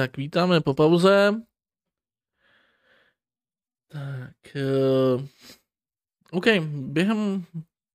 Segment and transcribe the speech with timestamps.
[0.00, 1.34] Tak, vítáme po pauze.
[3.88, 5.24] Tak, uh,
[6.30, 7.44] OK, během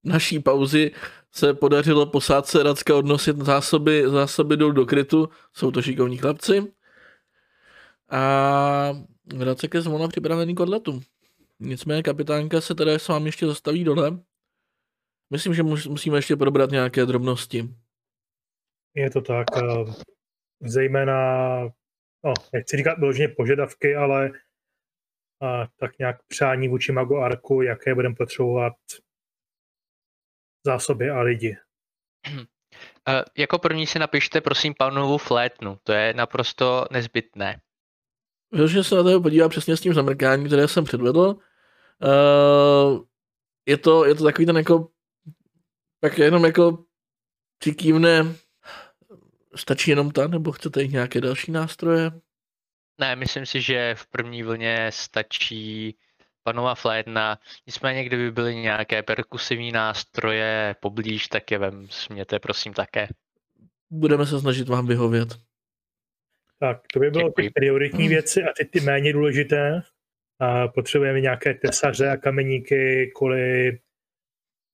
[0.03, 0.91] naší pauzy
[1.31, 6.73] se podařilo posádce Radska odnosit zásoby, zásoby do krytu, jsou to šikovní chlapci.
[8.09, 8.93] A
[9.39, 11.01] Radcek je zvolna připravený k odletu.
[11.59, 14.19] Nicméně kapitánka se teda s vámi ještě zastaví dole.
[15.29, 17.69] Myslím, že musíme ještě probrat nějaké drobnosti.
[18.95, 19.47] Je to tak.
[19.57, 19.93] Eh,
[20.59, 21.15] zejména,
[22.25, 24.31] no, nechci říkat vyloženě požadavky, ale
[25.41, 28.73] a tak nějak přání vůči Mago Arku, jaké budeme potřebovat
[30.65, 31.57] zásoby a lidi.
[33.07, 37.61] Uh, jako první si napište prosím panovou flétnu, to je naprosto nezbytné.
[38.51, 41.19] Vyloženě se na to podívám přesně s tím zamrkáním, které jsem předvedl.
[41.19, 43.03] Uh,
[43.65, 44.89] je, to, je to takový ten jako
[45.99, 46.83] tak jenom jako
[47.57, 48.35] přikývne
[49.55, 52.11] stačí jenom ta, nebo chcete i nějaké další nástroje?
[52.99, 55.97] Ne, myslím si, že v první vlně stačí
[56.43, 57.39] panová flétna.
[57.67, 63.07] Nicméně, kdyby byly nějaké perkusivní nástroje poblíž, tak je vem směte prosím také.
[63.89, 65.29] Budeme se snažit vám vyhovět.
[66.59, 69.81] Tak, to by bylo ty prioritní věci a ty, ty méně důležité.
[70.39, 73.79] A potřebujeme nějaké tesaře a kameníky kvůli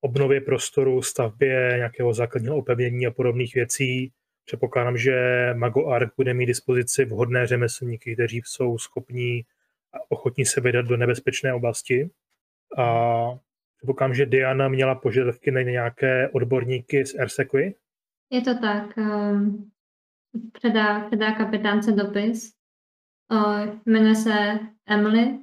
[0.01, 4.11] obnově prostoru, stavbě nějakého základního opevnění a podobných věcí.
[4.51, 5.13] Předpokládám, že
[5.53, 9.45] Mago Ark bude mít dispozici vhodné řemeslníky, kteří jsou schopní
[9.93, 12.09] a ochotní se vydat do nebezpečné oblasti.
[12.77, 13.05] A
[13.77, 17.75] předpokládám, že Diana měla požadavky na nějaké odborníky z Ersequi.
[18.29, 18.97] Je to tak.
[18.97, 19.71] Ehm,
[20.51, 22.53] předá, předá kapitánce dopis.
[23.85, 25.39] Jmenuje se Emily.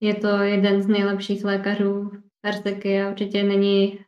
[0.00, 2.10] Je to jeden z nejlepších lékařů
[2.42, 3.98] Ersequi a určitě není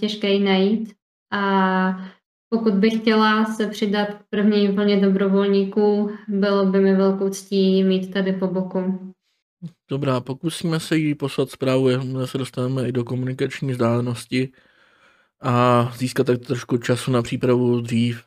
[0.00, 0.94] těžké ji najít.
[1.32, 2.19] A
[2.50, 8.12] pokud bych chtěla se přidat k první vlně dobrovolníků, bylo by mi velkou ctí mít
[8.12, 9.14] tady po boku.
[9.88, 14.52] Dobrá, pokusíme se jí poslat zprávu, jakmile se dostaneme i do komunikační vzdálenosti
[15.40, 18.24] a získat tak trošku času na přípravu dřív.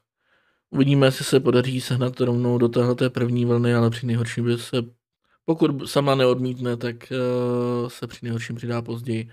[0.70, 4.78] Uvidíme, jestli se podaří sehnat rovnou do téhle první vlny, ale při nejhorším by se,
[5.46, 9.30] pokud sama neodmítne, tak uh, se při nejhorším přidá později.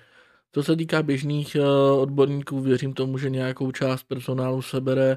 [0.55, 5.16] Co se týká běžných uh, odborníků, věřím tomu, že nějakou část personálu sebere,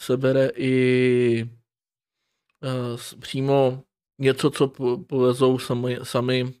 [0.00, 3.82] sebere i uh, přímo
[4.18, 4.68] něco, co
[5.08, 6.54] povezou sami, sami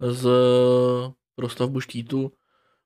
[0.00, 0.28] z
[1.34, 2.32] prostavbu štítu.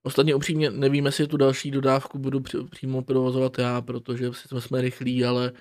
[0.02, 2.40] Ostatně upřímně nevím, jestli tu další dodávku budu
[2.70, 5.52] přímo provozovat já, protože jsme, jsme rychlí, ale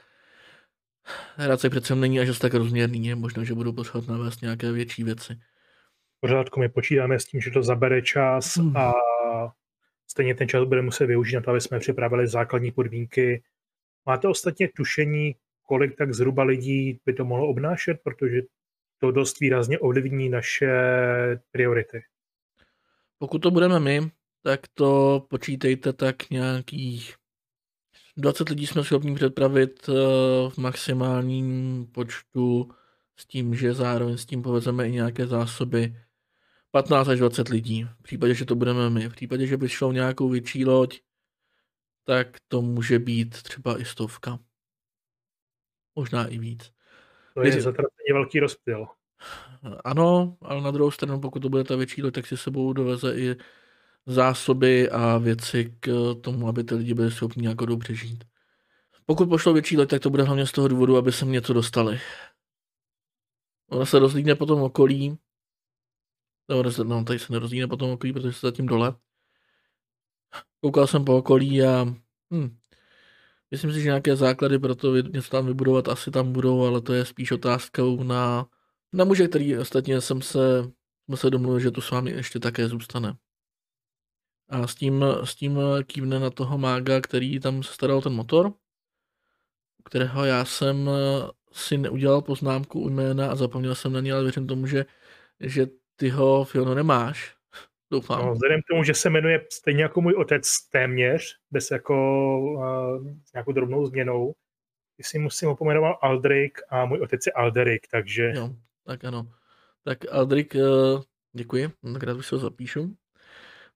[1.56, 5.40] se přece není až tak rozměrný, je možná, že budu potřebovat navést nějaké větší věci
[6.22, 8.78] pořádku, my počítáme s tím, že to zabere čas hmm.
[8.78, 8.94] a
[10.08, 13.44] stejně ten čas bude muset využít na to, aby jsme připravili základní podmínky.
[14.06, 18.42] Máte ostatně tušení, kolik tak zhruba lidí by to mohlo obnášet, protože
[18.98, 20.72] to dost výrazně ovlivní naše
[21.52, 22.02] priority.
[23.18, 24.12] Pokud to budeme my,
[24.44, 27.16] tak to počítejte tak nějakých
[28.18, 29.94] 20 lidí jsme schopni předpravit eh,
[30.50, 32.72] v maximálním počtu
[33.18, 35.96] s tím, že zároveň s tím povezeme i nějaké zásoby
[36.72, 37.84] 15 až 20 lidí.
[38.00, 39.10] V případě, že to budeme my.
[39.10, 41.00] V případě, že by šlo nějakou větší loď,
[42.04, 44.40] tak to může být třeba i stovka.
[45.96, 46.72] Možná i víc.
[47.34, 48.88] To je zatraceně velký rozptyl.
[49.84, 53.20] Ano, ale na druhou stranu, pokud to bude ta větší loď, tak si sebou doveze
[53.20, 53.36] i
[54.06, 58.24] zásoby a věci k tomu, aby ty lidi byli schopni jako dobře žít.
[59.06, 62.00] Pokud pošlo větší loď, tak to bude hlavně z toho důvodu, aby se něco dostali.
[63.70, 65.18] Ona se rozlídne potom okolí,
[66.50, 68.96] No, no tady se nerozdíne potom okolí, protože se zatím dole.
[70.62, 71.86] Koukal jsem po okolí a
[72.34, 72.58] hm,
[73.52, 76.94] myslím si, že nějaké základy pro to něco tam vybudovat asi tam budou, ale to
[76.94, 78.46] je spíš otázkou na,
[78.94, 80.64] na muže, který ostatně jsem se,
[81.06, 83.18] jsem se domluvil, že tu s vámi ještě také zůstane.
[84.50, 88.54] A s tím, s tím kývne na toho mága, který tam se staral ten motor,
[89.86, 90.90] kterého já jsem
[91.52, 94.86] si neudělal poznámku u jména a zapomněl jsem na něj, ale věřím tomu, že,
[95.40, 95.68] že
[96.02, 97.36] ty ho, Fiono, nemáš.
[97.92, 98.26] Doufám.
[98.26, 101.96] No, vzhledem k tomu, že se jmenuje stejně jako můj otec téměř, bez jako
[102.40, 104.34] uh, s nějakou drobnou změnou,
[105.02, 108.34] si musím opomenovat Aldrik a můj otec je Alderik, takže...
[108.36, 108.50] Jo,
[108.86, 109.28] tak ano.
[109.84, 111.02] Tak Aldrik, uh,
[111.34, 112.96] děkuji, tak rád bych se ho zapíšu.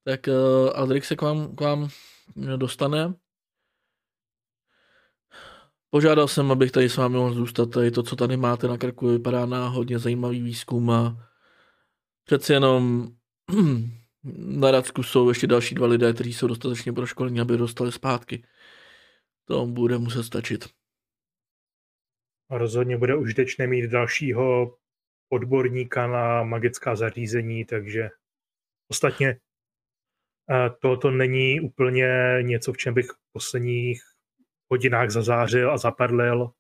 [0.04, 1.89] Tak uh, Aldrik se k vám, k vám
[2.56, 3.13] dostane.
[5.89, 7.66] Požádal jsem, abych tady s vámi mohl zůstat.
[7.69, 11.25] Tady to, co tady máte na krku, vypadá na hodně zajímavý výzkum a
[12.25, 13.07] Přeci jenom
[14.33, 18.44] na Radsku jsou ještě další dva lidé, kteří jsou dostatečně proškolení, aby dostali zpátky.
[19.45, 20.66] To bude muset stačit.
[22.50, 24.77] A rozhodně bude užitečné mít dalšího
[25.30, 28.10] odborníka na magická zařízení, takže
[28.92, 29.39] ostatně
[30.80, 32.07] tohoto není úplně
[32.42, 34.01] něco, v čem bych v posledních
[34.72, 36.51] hodinách zazářil a zapadlil.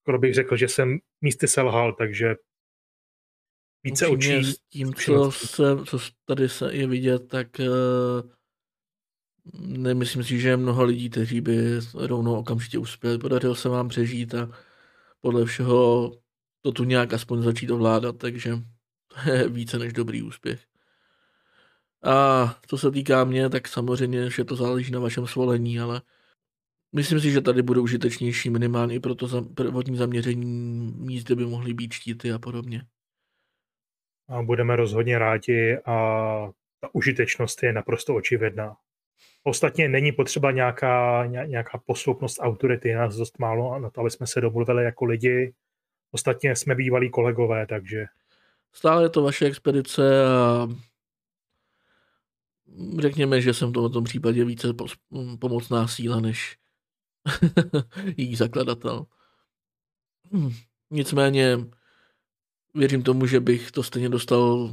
[0.00, 2.36] Skoro bych řekl, že jsem místy selhal, takže
[3.84, 4.52] více Upřímně očí.
[4.52, 8.30] S tím, co, se, co tady se je vidět, tak uh,
[9.60, 13.18] nemyslím si, že je mnoho lidí, kteří by rovnou okamžitě uspěli.
[13.18, 14.50] Podařilo se vám přežít a
[15.20, 16.12] podle všeho
[16.62, 18.58] to tu nějak aspoň začít ovládat, takže
[19.24, 20.60] to je více než dobrý úspěch.
[22.02, 26.02] A co se týká mě, tak samozřejmě, že to záleží na vašem svolení, ale
[26.92, 30.44] myslím si, že tady bude užitečnější minimálně i pro to prvotní zaměření
[30.96, 32.86] míst, kde by mohly být štíty a podobně.
[34.28, 35.92] A budeme rozhodně rádi a
[36.80, 38.76] ta užitečnost je naprosto očividná.
[39.42, 44.40] Ostatně není potřeba nějaká, nějaká posloupnost autority, nás dost málo na to, aby jsme se
[44.40, 45.54] domluvili jako lidi.
[46.10, 48.04] Ostatně jsme bývalí kolegové, takže...
[48.72, 50.68] Stále je to vaše expedice a
[52.98, 54.68] řekněme, že jsem to v tom případě více
[55.38, 56.56] pomocná síla než
[58.16, 59.06] její zakladatel.
[60.32, 60.50] Hm.
[60.90, 61.56] Nicméně
[62.74, 64.70] věřím tomu, že bych to stejně dostal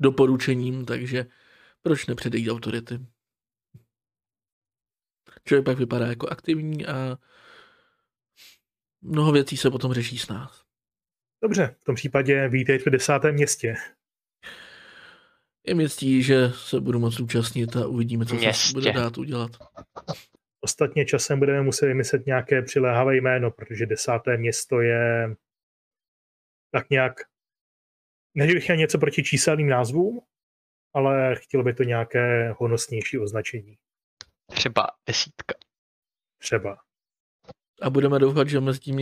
[0.00, 1.26] doporučením, takže
[1.82, 3.00] proč nepředejít autority?
[5.44, 7.18] Člověk pak vypadá jako aktivní a
[9.02, 10.64] mnoho věcí se potom řeší s nás.
[11.42, 13.74] Dobře, v tom případě vítejte v desátém městě.
[15.66, 18.68] Je mi ctí, že se budu moct účastnit a uvidíme, co Městě.
[18.68, 19.50] se bude dát udělat.
[20.60, 25.36] Ostatně časem budeme muset vymyslet nějaké přiléhavé jméno, protože desáté město je
[26.70, 27.12] tak nějak,
[28.34, 30.20] než bych něco proti číselným názvům,
[30.94, 33.78] ale chtělo by to nějaké honosnější označení.
[34.46, 35.54] Třeba desítka.
[36.38, 36.76] Třeba.
[37.82, 38.96] A budeme doufat, že mezi tím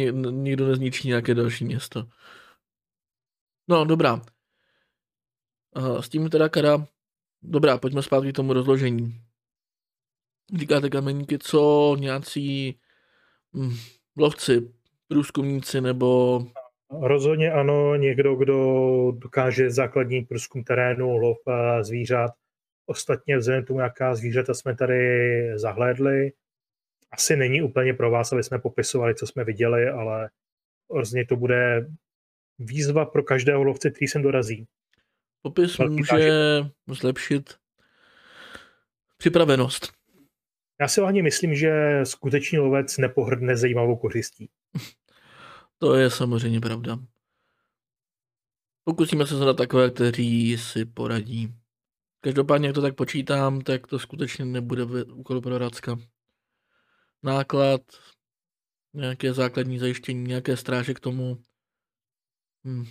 [0.45, 2.09] nikdo nezničí nějaké další město.
[3.69, 4.23] No, dobrá.
[6.01, 6.87] S tím teda Kara,
[7.43, 9.21] dobrá, pojďme zpátky k tomu rozložení.
[10.59, 12.81] Říkáte kameníky, co nějací
[13.55, 13.77] hm,
[14.17, 14.75] lovci,
[15.09, 16.41] průzkumníci nebo...
[16.91, 21.39] Rozhodně ano, někdo, kdo dokáže základní průzkum terénu, lov
[21.81, 22.31] zvířat.
[22.87, 26.33] Ostatně vzhledem tomu, jaká zvířata jsme tady zahlédli,
[27.11, 30.31] asi není úplně pro vás, aby jsme popisovali, co jsme viděli, ale
[30.91, 31.91] rozhodně to bude
[32.59, 34.67] výzva pro každého lovce, který sem dorazí.
[35.43, 36.73] Popis Velký může zážitek.
[36.87, 37.55] zlepšit
[39.17, 39.93] připravenost.
[40.81, 44.51] Já si hlavně myslím, že skutečný lovec nepohrdne zajímavou kořistí.
[45.79, 46.99] To je samozřejmě pravda.
[48.85, 51.55] Pokusíme se na takové, kteří si poradí.
[52.21, 55.99] Každopádně, jak to tak počítám, tak to skutečně nebude úkol pro Racka.
[57.23, 57.81] Náklad,
[58.95, 61.45] nějaké základní zajištění, nějaké stráže k tomu.
[62.65, 62.85] Hm.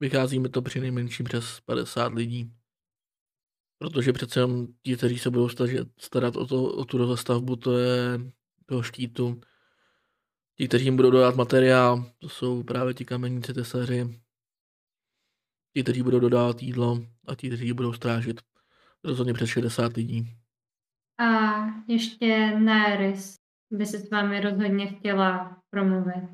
[0.00, 2.52] Vychází mi to při nejmenším přes 50 lidí.
[3.78, 5.48] Protože přece jenom ti, kteří se budou
[5.98, 8.20] starat o, to, o tu rozastavbu, to je
[8.66, 9.40] toho štítu.
[10.56, 14.20] Ti, kteří jim budou dodat materiál, to jsou právě ti kamenníci, tesaři.
[15.76, 18.40] Ti, kteří budou dodávat jídlo a ti, kteří budou strážit.
[19.04, 20.36] Rozhodně přes 60 lidí.
[21.18, 21.54] A
[21.88, 23.36] ještě Neris
[23.70, 26.28] by se s vámi rozhodně chtěla promluvit.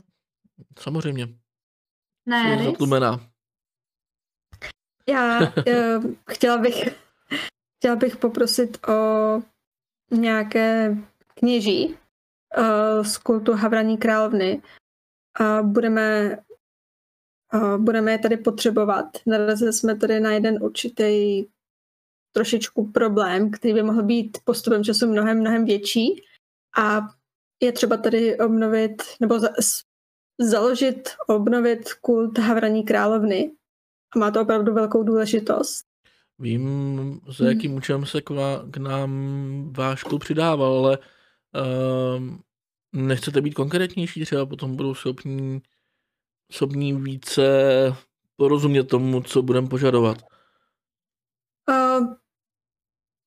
[0.79, 1.29] Samozřejmě.
[2.27, 2.67] Neris?
[2.67, 3.31] Zatlumená.
[5.09, 6.75] Já uh, chtěla bych
[7.81, 9.43] chtěla bych poprosit o
[10.11, 10.97] nějaké
[11.35, 11.97] kněží
[13.03, 14.63] z kultu Havraní královny.
[15.41, 16.39] A budeme,
[17.55, 19.07] uh, budeme je tady potřebovat.
[19.27, 21.45] Narazili jsme tady na jeden určitý
[22.33, 26.23] trošičku problém, který by mohl být postupem času mnohem, mnohem větší.
[26.79, 27.01] A
[27.63, 29.49] je třeba tady obnovit, nebo za,
[30.41, 33.53] založit, obnovit kult Havraní královny.
[34.17, 35.85] A má to opravdu velkou důležitost.
[36.39, 37.53] Vím, za hmm.
[37.53, 41.05] jakým účelem se k, vá, k nám váš klub přidával, ale uh,
[42.93, 45.63] nechcete být konkrétnější, třeba potom budou schopní,
[46.53, 47.43] schopní více
[48.37, 50.19] porozumět tomu, co budeme požadovat.
[51.69, 52.15] Uh,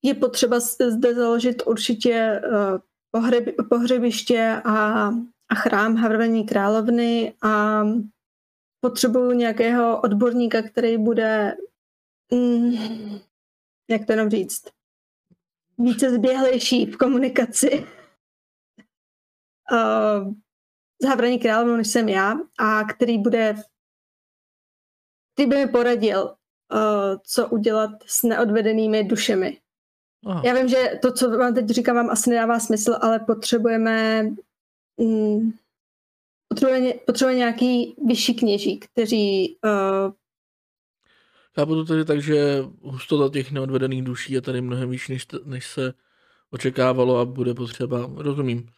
[0.02, 2.78] je potřeba zde založit určitě uh,
[3.10, 5.08] pohřeb, pohřebiště a,
[5.48, 7.82] a chrám Havrvení královny a
[8.80, 11.56] potřebuju nějakého odborníka, který bude,
[12.32, 12.74] mm,
[13.90, 14.64] jak to jenom říct,
[15.78, 17.86] více zběhlejší v komunikaci
[19.72, 20.32] uh,
[21.02, 23.54] s Havraní královnou, než jsem já, a který bude,
[25.34, 29.58] který by mi poradil, uh, co udělat s neodvedenými dušemi.
[30.26, 30.42] Aha.
[30.44, 34.22] Já vím, že to, co vám teď říkám, vám asi nedává smysl, ale potřebujeme
[34.96, 35.52] mm,
[36.48, 40.12] potřebuje, potřebuje nějaký vyšší kněží, kteří uh,
[41.54, 45.66] Chápu to tedy tak, že hustota těch neodvedených duší je tady mnohem vyšší, než, než
[45.66, 45.94] se
[46.50, 48.10] očekávalo a bude potřeba.
[48.14, 48.68] Rozumím.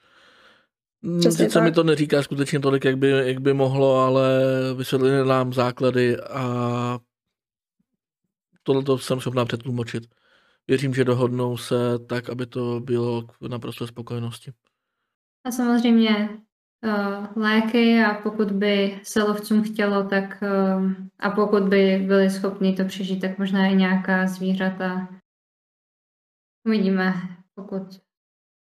[1.06, 4.40] Mm, Přesně Sice mi to neříká skutečně tolik, jak by, jak by mohlo, ale
[4.76, 6.98] vysvětlili nám základy a
[8.62, 10.04] tohle jsem schopná přetlumočit.
[10.68, 14.52] Věřím, že dohodnou se tak, aby to bylo k naprosto spokojenosti.
[15.44, 16.28] A samozřejmě
[16.84, 22.76] uh, léky a pokud by se lovcům chtělo, tak uh, a pokud by byli schopni
[22.76, 25.08] to přežít, tak možná i nějaká zvířata.
[26.66, 27.14] Uvidíme,
[27.54, 28.05] pokud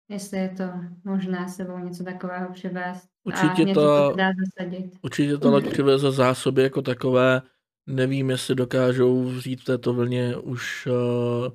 [0.10, 0.64] jestli je to
[1.04, 3.10] možné sebou něco takového přivést.
[3.24, 4.92] Určitě a to, dá zasadit.
[5.02, 7.42] Určitě to loď přiveze zásoby jako takové.
[7.88, 11.48] Nevím, jestli dokážou vzít v této vlně už uh,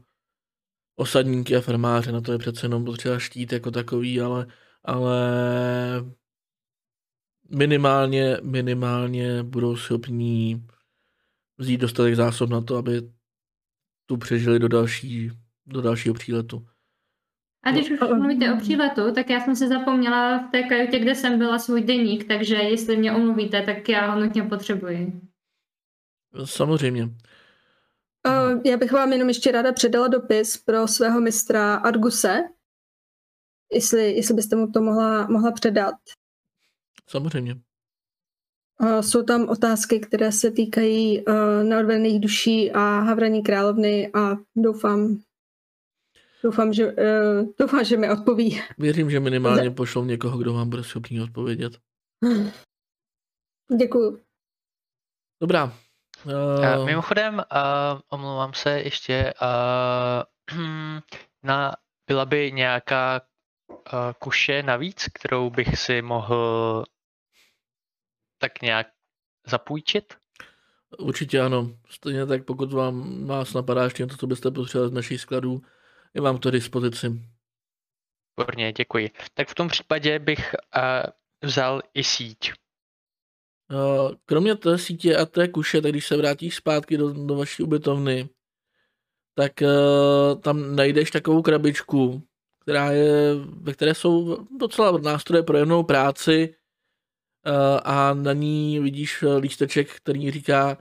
[0.97, 4.47] osadníky a farmáře, na to je přece jenom potřeba štít jako takový, ale,
[4.85, 5.21] ale
[7.51, 10.67] minimálně, minimálně budou schopní
[11.59, 13.03] vzít dostatek zásob na to, aby
[14.07, 15.31] tu přežili do, další,
[15.67, 16.67] do dalšího příletu.
[17.62, 21.14] A když už mluvíte o příletu, tak já jsem se zapomněla v té kajutě, kde
[21.14, 25.21] jsem byla svůj deník, takže jestli mě omluvíte, tak já ho nutně potřebuji.
[26.45, 27.04] Samozřejmě.
[28.28, 32.42] Uh, já bych vám jenom ještě ráda předala dopis pro svého mistra Arguse,
[33.73, 35.95] jestli, jestli byste mu to mohla, mohla předat.
[37.09, 37.54] Samozřejmě.
[38.81, 45.19] Uh, jsou tam otázky, které se týkají uh, neodvedených duší a havraní královny a doufám,
[46.45, 48.63] doufám, že, uh, doufám, že mi odpoví.
[48.79, 51.73] Věřím, že minimálně pošlou někoho, kdo vám bude schopný odpovědět.
[53.79, 54.21] Děkuju.
[55.41, 55.73] Dobrá,
[56.27, 56.87] Uh...
[56.87, 60.59] Mimochodem, uh, omlouvám se ještě, uh,
[61.43, 63.21] na, byla by nějaká
[63.71, 66.85] uh, kuše navíc, kterou bych si mohl
[68.39, 68.87] tak nějak
[69.47, 70.15] zapůjčit?
[70.99, 71.77] Určitě ano.
[71.89, 75.63] Stejně tak, pokud vám vás napadá ještě něco, co byste potřebovali z našich skladů,
[76.14, 77.09] je vám to dispozici.
[78.38, 79.11] Výborně, děkuji.
[79.35, 81.11] Tak v tom případě bych uh,
[81.42, 82.52] vzal i síť.
[83.73, 87.62] Eh, kromě té sítě a té kuše, tak když se vrátíš zpátky do, do vaší
[87.62, 88.28] ubytovny,
[89.35, 92.23] tak uh, tam najdeš takovou krabičku,
[92.61, 96.54] která je, ve které jsou docela nástroje pro jednou práci
[97.47, 100.78] uh, a na ní vidíš lísteček, který říká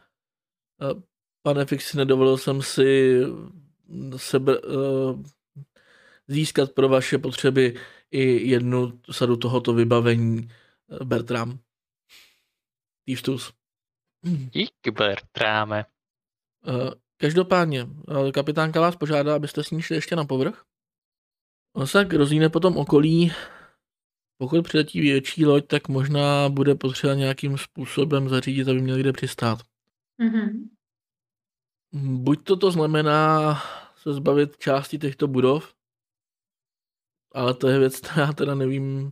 [0.81, 1.01] uh,
[1.43, 3.19] pane Fixi, nedovolil jsem si
[4.17, 5.23] sebe, uh,
[6.27, 7.79] získat pro vaše potřeby
[8.11, 10.49] i jednu sadu tohoto vybavení
[11.03, 11.59] Bertram.
[13.05, 13.53] Tývstus.
[14.23, 15.85] Díky, Bertráme.
[16.67, 17.87] Uh, každopádně,
[18.33, 20.65] kapitánka vás požádá, abyste s ní šli ještě na povrch.
[21.75, 23.31] On se tak rozvíne potom okolí.
[24.37, 29.59] Pokud přiletí větší loď, tak možná bude potřeba nějakým způsobem zařídit, aby měl kde přistát.
[30.19, 30.69] Mm-hmm.
[31.93, 33.53] Buď to to znamená
[34.01, 35.73] se zbavit části těchto budov,
[37.31, 39.11] ale to je věc, která teda nevím,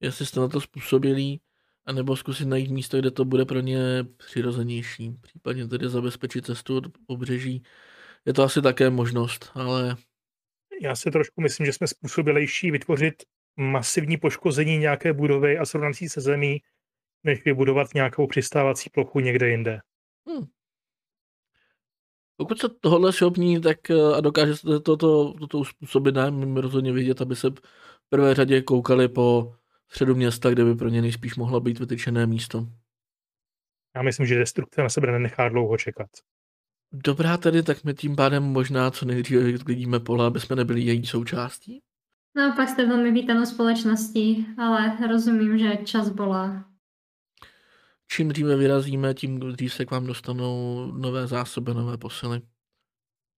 [0.00, 1.38] jestli jste na to způsobili,
[1.86, 3.78] a nebo zkusit najít místo, kde to bude pro ně
[4.16, 5.12] přirozenější.
[5.20, 7.62] Případně tedy zabezpečit cestu od pobřeží.
[8.26, 9.96] Je to asi také možnost, ale...
[10.82, 13.22] Já si trošku myslím, že jsme způsobilejší vytvořit
[13.56, 16.62] masivní poškození nějaké budovy a srovnací se zemí,
[17.24, 19.80] než vybudovat nějakou přistávací plochu někde jinde.
[20.28, 20.46] Hmm.
[22.40, 26.92] Pokud se tohle schopní, tak eh, a dokáže se toto, to, to uspůsobit, nám rozhodně
[26.92, 29.54] vidět, aby se v prvé řadě koukali po
[29.88, 32.66] středu města, kde by pro ně nejspíš mohlo být vytyčené místo.
[33.96, 36.08] Já myslím, že destrukce na sebe nenechá dlouho čekat.
[36.92, 41.06] Dobrá tedy, tak my tím pádem možná co nejdříve vyklidíme pole, aby jsme nebyli její
[41.06, 41.82] součástí.
[42.36, 46.67] No, pak jste velmi vítanou společností, ale rozumím, že čas bolá.
[48.10, 52.40] Čím dříve vyrazíme, tím dřív se k vám dostanou nové zásoby, nové posily.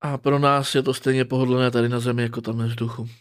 [0.00, 3.08] A pro nás je to stejně pohodlné tady na zemi, jako tam ve vzduchu.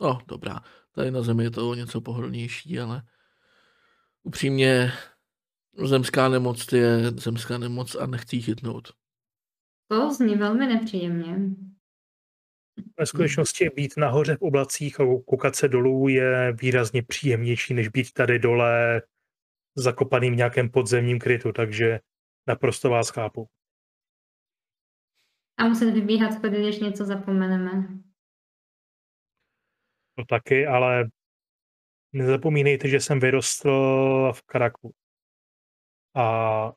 [0.00, 0.60] No, dobrá.
[0.92, 3.02] Tady na Zemi je to něco pohodlnější, ale
[4.22, 4.92] upřímně
[5.84, 8.92] zemská nemoc je zemská nemoc a nechci ji chytnout.
[9.88, 11.36] To zní velmi nepříjemně.
[12.98, 18.12] Ve skutečnosti být nahoře v oblacích a koukat se dolů je výrazně příjemnější, než být
[18.12, 19.02] tady dole
[19.74, 22.00] zakopaný v nějakém podzemním krytu, takže
[22.46, 23.48] naprosto vás chápu.
[25.56, 27.88] A muset vybíhat když něco zapomeneme.
[30.16, 31.08] To taky, ale
[32.12, 33.70] nezapomínejte, že jsem vyrostl
[34.32, 34.94] v Karaku.
[36.14, 36.72] A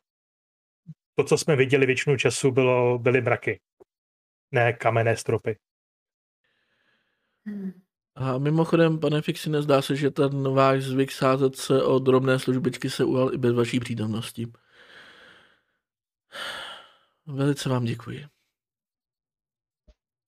[1.16, 3.62] to, co jsme viděli většinu času, bylo, byly mraky,
[4.52, 5.58] ne kamenné stropy.
[7.46, 7.85] Hmm.
[8.16, 12.90] A mimochodem, pane Fixi, nezdá se, že ten váš zvyk sázet se o drobné službičky
[12.90, 14.48] se ujal i bez vaší přítomnosti.
[17.26, 18.28] Velice vám děkuji.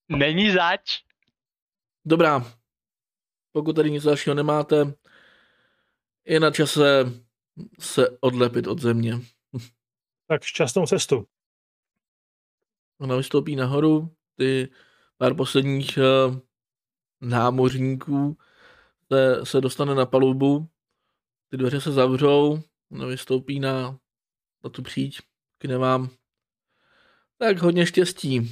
[0.09, 1.03] Není zač.
[2.05, 2.53] Dobrá.
[3.51, 4.93] Pokud tady nic dalšího nemáte,
[6.25, 7.05] je na čase
[7.79, 9.19] se odlepit od země.
[10.27, 11.27] Tak šťastnou cestu.
[12.99, 14.71] Ona vystoupí nahoru, ty
[15.17, 16.46] pár posledních uh,
[17.21, 18.37] námořníků
[19.11, 20.67] se, se dostane na palubu,
[21.49, 22.59] ty dveře se zavřou,
[22.91, 23.99] ona vystoupí na,
[24.63, 25.19] na tu příď,
[25.57, 26.09] k vám.
[27.37, 28.51] Tak hodně štěstí.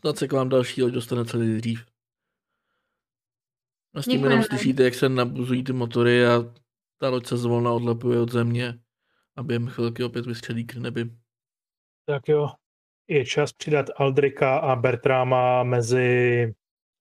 [0.00, 1.86] Snad se k vám další loď dostane celý dřív.
[3.94, 6.54] A s tím jenom slyšíte, jak se nabuzují ty motory a
[6.98, 8.78] ta loď se zvolna odlepuje od země
[9.36, 11.10] a během chvilky opět vystřelí k nebi.
[12.06, 12.48] Tak jo,
[13.08, 16.54] je čas přidat Aldrika a Bertrama mezi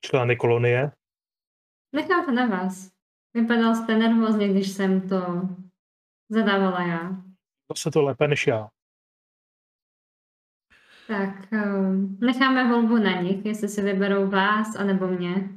[0.05, 0.91] členy kolonie.
[1.95, 2.91] Nechám to na vás.
[3.33, 5.41] Vypadal jste nervózně, když jsem to
[6.29, 7.23] zadávala já.
[7.67, 8.69] To se to lépe než já.
[11.07, 15.49] Tak um, necháme volbu na nich, jestli si vyberou vás anebo mě.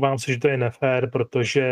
[0.00, 1.64] Vám si, že to je nefér, protože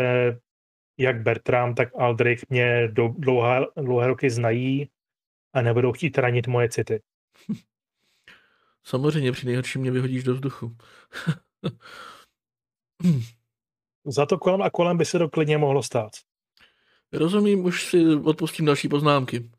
[0.99, 4.89] jak Bertram, tak Aldrich mě dlouhé, dlouhé roky znají
[5.53, 7.01] a nebudou chtít ranit moje city.
[8.87, 10.77] Samozřejmě při nejhorším mě vyhodíš do vzduchu.
[14.05, 16.11] Za to kolem a kolem by se to klidně mohlo stát.
[17.13, 19.51] Rozumím, už si odpustím další poznámky.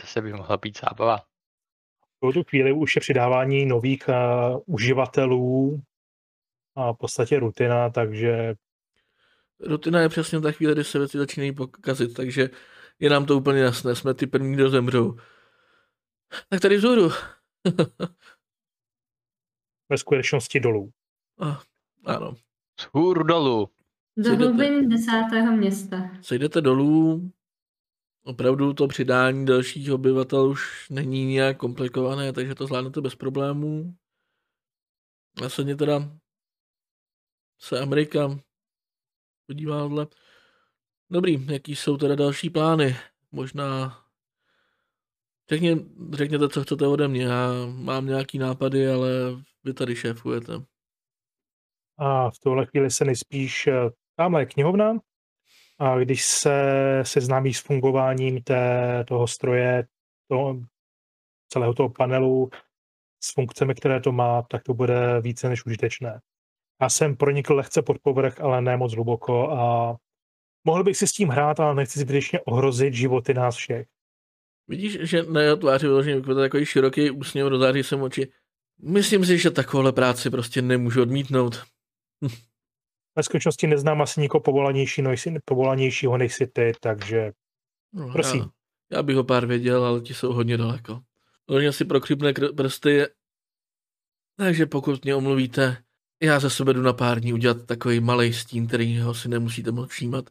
[0.00, 1.18] Zase by mohla být zábava.
[2.22, 4.14] V tu chvíli už je přidávání nových uh,
[4.66, 5.82] uživatelů
[6.76, 8.54] a v podstatě rutina, takže...
[9.60, 12.50] Rutina je přesně ta chvíle, kdy se věci začínají pokazit, takže
[12.98, 15.16] je nám to úplně jasné, jsme ty první, kdo zemřou.
[16.48, 17.10] Tak tady vzhůru.
[19.88, 20.92] Ve skutečnosti dolů.
[21.40, 21.56] Ah,
[22.04, 22.36] ano.
[22.80, 23.68] Vzhůru dolů.
[24.16, 25.96] Do hlubin desátého města.
[26.22, 27.30] Sejdete dolů,
[28.24, 33.94] opravdu to přidání dalších obyvatel už není nějak komplikované, takže to zvládnete bez problémů.
[35.40, 36.18] Následně teda
[37.58, 38.40] se Amerika
[39.46, 40.06] podívá tohle.
[41.10, 42.96] Dobrý, jaký jsou teda další plány?
[43.32, 44.00] Možná
[45.50, 45.76] Řekně,
[46.12, 47.24] řekněte, co chcete ode mě.
[47.24, 49.10] Já mám nějaký nápady, ale
[49.64, 50.52] vy tady šéfujete.
[51.98, 54.98] A v tuhle chvíli se nejspíš eh, tamhle knihovna.
[55.78, 56.54] A když se
[57.02, 59.86] seznámí s fungováním té, toho stroje,
[60.28, 60.60] toho,
[61.48, 62.50] celého toho panelu,
[63.22, 66.20] s funkcemi, které to má, tak to bude více než užitečné.
[66.80, 69.96] Já jsem pronikl lehce pod povrch, ale ne moc hluboko a
[70.64, 73.86] mohl bych si s tím hrát, ale nechci zbytečně ohrozit životy nás všech.
[74.70, 78.32] Vidíš, že na jeho tváři vyloženě vypadá takový široký úsměv, rozáří se oči.
[78.82, 81.62] Myslím si, že takovouhle práci prostě nemůžu odmítnout.
[83.16, 85.10] Ve skutečnosti neznám asi nikoho povolanější, no,
[85.44, 87.32] povolanějšího než si ty, takže
[87.92, 88.40] no, prosím.
[88.40, 88.48] Já,
[88.96, 91.00] já bych ho pár věděl, ale ti jsou hodně daleko.
[91.48, 93.06] Hodně si prokrypne prsty,
[94.36, 95.76] takže pokud mě omluvíte,
[96.22, 99.70] já ze sebe jdu na pár dní udělat takový malý stín, který ho si nemusíte
[99.70, 100.30] moc všímat.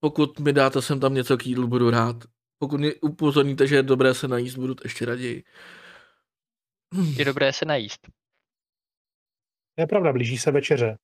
[0.00, 2.16] Pokud mi dáte sem tam něco k jídlu, budu rád.
[2.58, 5.44] Pokud mě upozorníte, že je dobré se najíst, budu to ještě raději.
[7.16, 8.00] Je dobré se najíst.
[9.74, 10.98] To je pravda, blíží se večeře.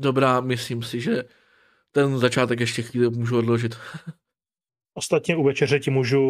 [0.00, 1.24] Dobrá, myslím si, že
[1.90, 3.76] ten začátek ještě chvíli můžu odložit.
[4.94, 6.20] Ostatně u večeře ti můžu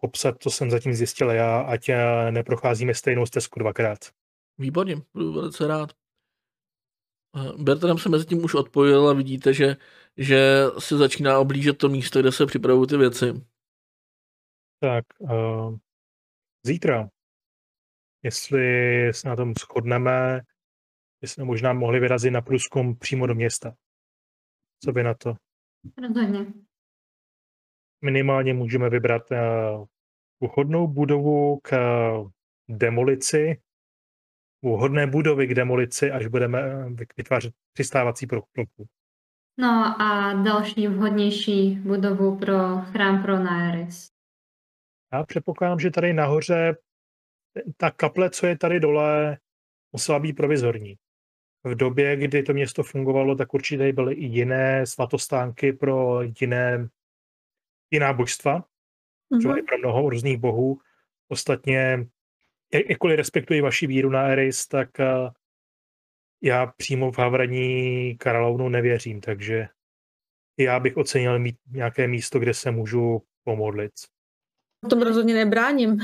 [0.00, 1.90] popsat, co jsem zatím zjistil já, ať
[2.30, 3.98] neprocházíme stejnou stezku dvakrát.
[4.58, 5.92] Výborně, budu velice rád.
[7.58, 9.76] Bertram se mezi tím už odpojil a vidíte, že,
[10.16, 13.51] že se začíná oblížet to místo, kde se připravují ty věci.
[14.82, 15.78] Tak, uh,
[16.66, 17.08] zítra,
[18.22, 18.64] jestli
[19.14, 20.40] se na tom shodneme,
[21.22, 23.74] jsme možná mohli vyrazit na průzkum přímo do města.
[24.84, 25.34] Co by na to?
[26.02, 26.46] Rozhodně.
[28.04, 29.86] Minimálně můžeme vybrat uh,
[30.40, 32.30] vhodnou budovu k uh,
[32.68, 33.62] demolici,
[34.62, 36.60] vhodné budovy k demolici, až budeme
[37.16, 38.66] vytvářet přistávací plochu.
[39.58, 44.11] No a další vhodnější budovu pro chrám pro Naeris.
[45.12, 46.76] Já předpokládám, že tady nahoře
[47.76, 49.38] ta kaple, co je tady dole,
[49.92, 50.98] musela být provizorní.
[51.64, 56.88] V době, kdy to město fungovalo, tak určitě byly i jiné svatostánky pro jiné,
[57.90, 59.38] jiná božstva, mm-hmm.
[59.38, 60.78] třeba i pro mnoho různých bohů.
[61.28, 62.06] Ostatně,
[62.88, 65.30] jakkoliv respektuji vaši víru na Eris, tak eh,
[66.42, 69.68] já přímo v Havraní královnu nevěřím, takže
[70.58, 73.92] já bych ocenil mít nějaké místo, kde se můžu pomodlit
[74.88, 75.98] tom rozhodně nebráním.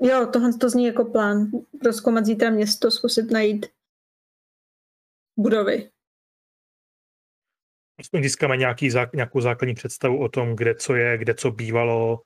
[0.00, 1.50] Jo, tohle to zní jako plán.
[1.84, 3.66] Rozkoumat zítra město, zkusit najít
[5.38, 5.90] budovy.
[7.98, 12.22] Aspoň získáme nějaký, nějakou základní představu o tom, kde co je, kde co bývalo.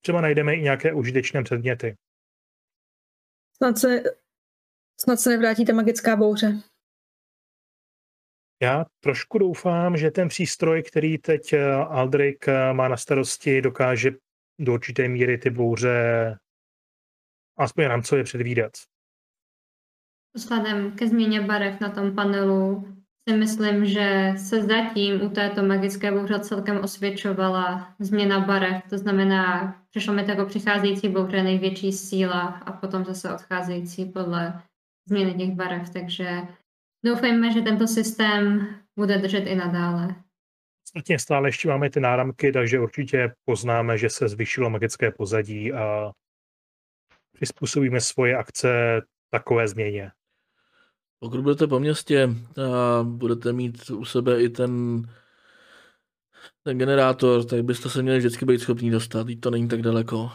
[0.00, 1.96] Třeba najdeme i nějaké užitečné předměty.
[3.56, 4.02] Snad se,
[5.00, 6.62] snad se nevrátí ta magická bouře.
[8.62, 14.10] Já trošku doufám, že ten přístroj, který teď eh, Aldrich eh, má na starosti, dokáže
[14.58, 16.36] do určité míry ty bouře
[17.58, 18.72] aspoň rámcově předvídat.
[20.36, 22.84] Vzhledem ke změně barev na tom panelu
[23.28, 28.82] si myslím, že se zatím u této magické bouře celkem osvědčovala změna barev.
[28.90, 34.62] To znamená, přišlo mi jako přicházející bouře největší síla a potom zase odcházející podle
[35.08, 35.90] změny těch barev.
[35.90, 36.40] Takže
[37.04, 38.68] doufejme, že tento systém
[38.98, 40.14] bude držet i nadále.
[40.88, 46.12] Ostatně stále ještě máme ty náramky, takže určitě poznáme, že se zvyšilo magické pozadí a
[47.32, 50.12] přizpůsobíme svoje akce takové změně.
[51.18, 55.02] Pokud budete po městě a budete mít u sebe i ten,
[56.62, 60.30] ten generátor, tak byste se měli vždycky být schopní dostat, i to není tak daleko.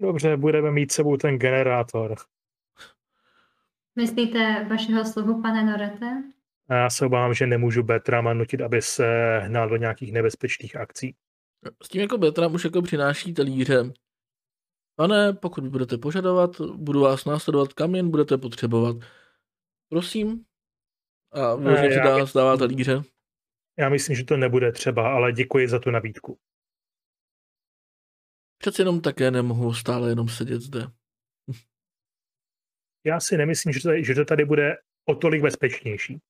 [0.00, 2.14] Dobře, budeme mít sebou ten generátor.
[3.96, 6.35] Myslíte vašeho sluhu, pane Norete?
[6.68, 11.16] A já se obávám, že nemůžu Betrama nutit, aby se hnal do nějakých nebezpečných akcí.
[11.82, 13.92] S tím jako Betram už jako přináší talíře.
[14.96, 18.96] Pane, pokud budete požadovat, budu vás následovat, kam jen budete potřebovat.
[19.88, 20.44] Prosím.
[21.32, 23.02] A vyloženě si dá, dává talíře.
[23.78, 26.38] Já myslím, že to nebude třeba, ale děkuji za tu nabídku.
[28.58, 30.86] Přece jenom také nemohu stále jenom sedět zde.
[33.04, 36.20] Já si nemyslím, že to, že to tady bude o tolik bezpečnější.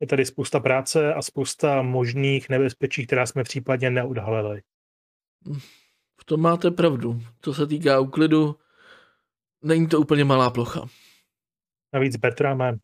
[0.00, 4.62] Je tady spousta práce a spousta možných nebezpečí, která jsme případně neodhalili.
[6.20, 7.20] V tom máte pravdu.
[7.40, 8.56] Co se týká úklidu,
[9.62, 10.86] není to úplně malá plocha.
[11.92, 12.78] Navíc Bertrame,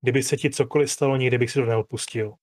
[0.00, 2.34] kdyby se ti cokoliv stalo, nikdy bych si to neodpustil.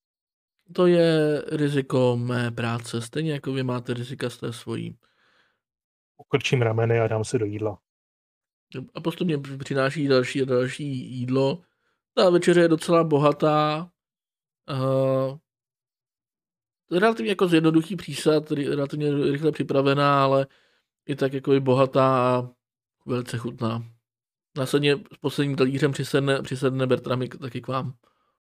[0.75, 4.97] To je riziko mé práce, stejně jako vy máte rizika z té svojí.
[6.17, 7.79] Ukrčím rameny a dám se do jídla.
[8.93, 10.85] A postupně přináší další a další
[11.17, 11.61] jídlo.
[12.13, 13.89] Ta večeře je docela bohatá.
[14.69, 15.37] Uh,
[16.99, 20.47] relativně jako zjednoduchý přísad, relativně rychle připravená, ale
[21.07, 22.49] i tak jako i bohatá a
[23.05, 23.83] velice chutná.
[24.57, 27.93] Následně s posledním talířem přisedne, přisedne Bertram taky k vám.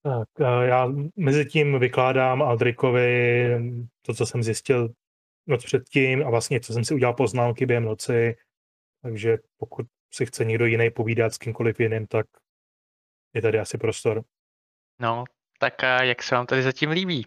[0.03, 0.29] Tak,
[0.63, 3.49] já mezi tím vykládám Aldrikovi
[4.03, 4.89] to, co jsem zjistil
[5.47, 8.37] noc předtím a vlastně, co jsem si udělal poznámky během noci.
[9.03, 12.27] Takže pokud si chce někdo jiný povídat s kýmkoliv jiným, tak
[13.35, 14.25] je tady asi prostor.
[15.01, 15.25] No,
[15.59, 17.27] tak a jak se vám tady zatím líbí?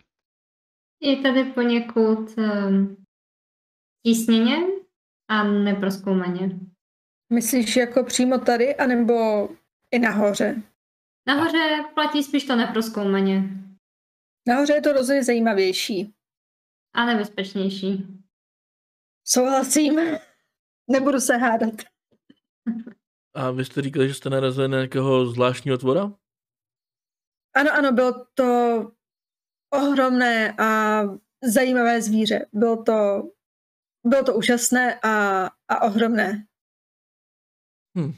[1.01, 3.05] Je tady poněkud um,
[4.05, 4.57] tísněně
[5.29, 6.59] a neproskoumaně.
[7.33, 9.49] Myslíš jako přímo tady, anebo
[9.91, 10.61] i nahoře?
[11.27, 13.43] Nahoře platí spíš to neproskoumaně.
[14.47, 16.13] Nahoře je to rozhodně zajímavější.
[16.93, 18.07] A nebezpečnější.
[19.23, 19.99] Souhlasím.
[20.89, 21.73] Nebudu se hádat.
[23.37, 26.13] A vy jste říkali, že jste narazili na nějakého zvláštního tvora?
[27.55, 28.91] Ano, ano, bylo to
[29.73, 31.01] ohromné a
[31.43, 32.45] zajímavé zvíře.
[32.53, 33.23] Bylo to,
[34.07, 36.47] bylo to úžasné a, a ohromné.
[37.97, 38.13] Hmm.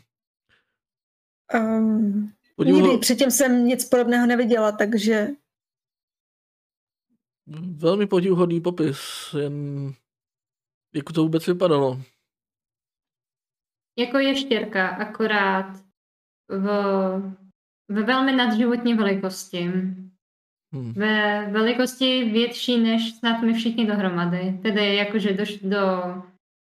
[1.53, 2.33] Um,
[2.65, 5.27] nikdy předtím jsem nic podobného neviděla, takže...
[7.75, 8.99] Velmi podivuhodný popis,
[9.39, 9.53] jen
[10.95, 12.01] jak to vůbec vypadalo.
[13.99, 15.65] Jako ještěrka, akorát
[16.49, 16.65] v,
[17.91, 19.63] ve velmi nadživotní velikosti.
[20.73, 20.93] Hmm.
[20.93, 24.59] Ve velikosti větší než snad my všichni dohromady.
[24.63, 25.77] Tedy jakože doš do...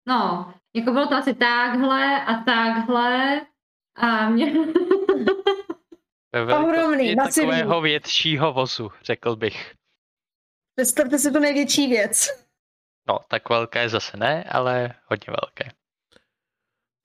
[0.07, 3.41] No, jako bylo to asi takhle a takhle
[3.95, 4.53] a mě...
[6.33, 9.73] Ve velikosti takového většího vozu, řekl bych.
[10.75, 12.27] Představte si tu největší věc.
[13.07, 15.80] No, tak velké zase ne, ale hodně velké.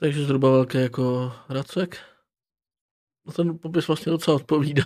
[0.01, 1.99] Takže zhruba velké jako racek?
[3.27, 4.85] No ten popis vlastně docela odpovídá.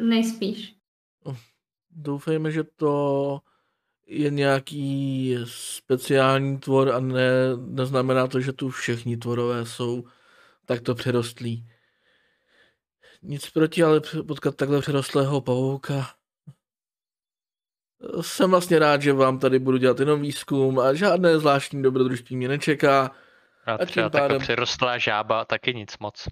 [0.00, 0.76] Nejspíš.
[1.90, 3.40] Doufejme, že to
[4.06, 10.04] je nějaký speciální tvor a ne, neznamená to, že tu všichni tvorové jsou
[10.64, 11.68] takto přerostlí.
[13.22, 16.14] Nic proti, ale potkat takhle přerostlého pavouka.
[18.20, 22.48] Jsem vlastně rád, že vám tady budu dělat jenom výzkum a žádné zvláštní dobrodružství mě
[22.48, 23.14] nečeká.
[23.66, 24.40] A, a třeba pádem...
[24.40, 26.28] přerostlá žába taky nic moc.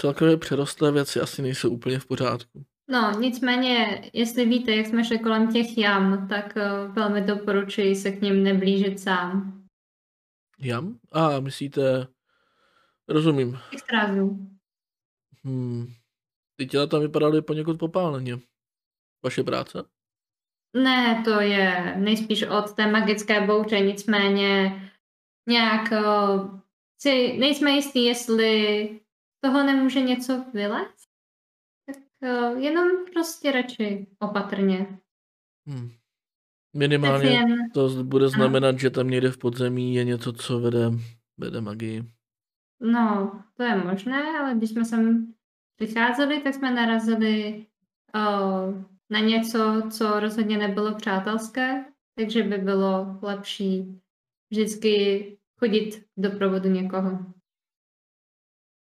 [0.00, 2.64] Celkově přerostlé věci asi nejsou úplně v pořádku.
[2.88, 8.12] No, nicméně, jestli víte, jak jsme šli kolem těch jam, tak uh, velmi doporučuji se
[8.12, 9.62] k ním neblížit sám.
[10.58, 10.98] Jam?
[11.12, 12.06] A, myslíte...
[13.08, 13.58] Rozumím.
[13.72, 14.48] Extrázů.
[15.44, 15.86] Hmm.
[16.56, 18.38] Ty těla tam vypadaly poněkud popáleně.
[19.24, 19.84] Vaše práce?
[20.76, 24.82] Ne, to je nejspíš od té magické bouře, nicméně
[25.48, 26.60] nějak uh,
[27.02, 29.00] si nejsme jistí, jestli
[29.44, 31.08] toho nemůže něco vylézt.
[31.86, 34.98] Tak uh, jenom prostě radši opatrně.
[35.68, 35.90] Hmm.
[36.76, 37.70] Minimálně jen...
[37.74, 38.78] to bude znamenat, ano.
[38.78, 40.90] že tam někde v podzemí je něco, co vede,
[41.38, 42.04] vede magii.
[42.80, 45.34] No, to je možné, ale když jsme sem
[45.76, 47.66] přicházeli, tak jsme narazili
[48.14, 54.00] uh, na něco, co rozhodně nebylo přátelské, takže by bylo lepší
[54.50, 55.24] vždycky
[55.58, 57.18] chodit do provodu někoho.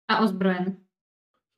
[0.08, 0.78] A ozbrojen.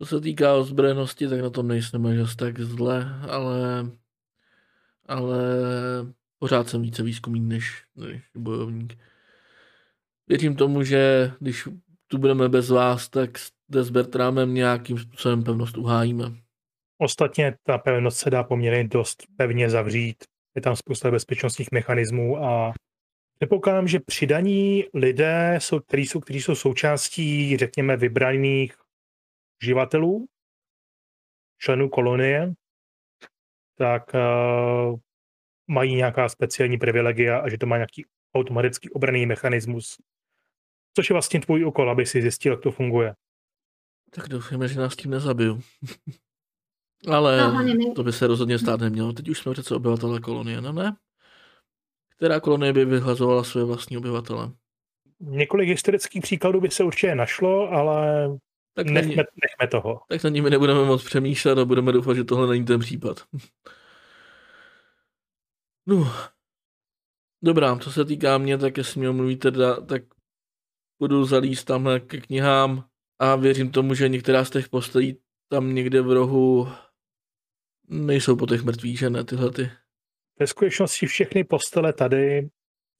[0.01, 3.91] Co se týká ozbrojenosti, tak na tom nejsme až tak zle, ale,
[5.05, 5.39] ale
[6.39, 8.97] pořád jsem více výzkumník než, než bojovník.
[10.27, 11.67] Věřím tomu, že když
[12.07, 13.37] tu budeme bez vás, tak
[13.69, 16.25] s Bertrámem nějakým způsobem pevnost uhájíme.
[16.97, 20.23] Ostatně ta pevnost se dá poměrně dost pevně zavřít.
[20.55, 22.73] Je tam spousta bezpečnostních mechanismů a
[23.39, 28.75] Předpokládám, že přidaní lidé, jsou, kteří, jsou, kteří jsou součástí, řekněme, vybraných
[29.63, 30.27] živatelů,
[31.57, 32.53] členů kolonie,
[33.75, 34.99] tak uh,
[35.67, 39.97] mají nějaká speciální privilegia a že to má nějaký automatický obraný mechanismus.
[40.95, 43.15] Což je vlastně tvůj úkol, aby si zjistil, jak to funguje.
[44.11, 45.61] Tak doufáme, že nás tím nezabiju.
[47.07, 49.13] Ale no, to by se rozhodně stát nemělo.
[49.13, 50.95] Teď už jsme přece obyvatele kolonie, no ne?
[52.17, 54.51] Která kolonie by vyhlazovala své vlastní obyvatele?
[55.19, 58.27] Několik historických příkladů by se určitě našlo, ale
[58.73, 60.01] tak nechme, ní, nechme toho.
[60.09, 63.23] Tak na nimi nebudeme moc přemýšlet a budeme doufat, že tohle není ten případ.
[65.89, 66.13] No,
[67.41, 69.51] dobrá, co se týká mě, tak jestli mě mluvíte,
[69.87, 70.03] tak
[70.99, 72.85] budu zalíst tamhle ke knihám
[73.19, 76.67] a věřím tomu, že některá z těch postelí tam někde v rohu
[77.87, 79.71] nejsou po těch mrtvých, že ne, tyhle ty.
[80.39, 82.49] Ve skutečnosti všechny postele tady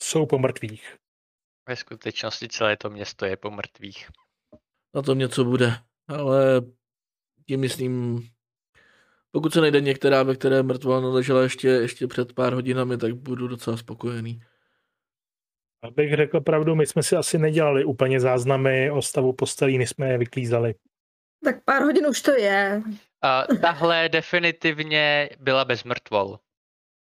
[0.02, 0.98] jsou po mrtvých.
[1.68, 4.10] Ve skutečnosti celé to město je po mrtvých.
[4.96, 5.74] Na tom něco bude,
[6.08, 6.62] ale
[7.48, 8.24] tím myslím,
[9.32, 13.48] pokud se najde některá, ve které mrtvola naležela ještě, ještě před pár hodinami, tak budu
[13.48, 14.42] docela spokojený.
[15.82, 20.10] Abych řekl pravdu, my jsme si asi nedělali úplně záznamy o stavu postelí, než jsme
[20.10, 20.76] je vyklízali.
[21.44, 22.82] Tak pár hodin už to je.
[23.22, 26.40] A tahle definitivně byla bez mrtvol.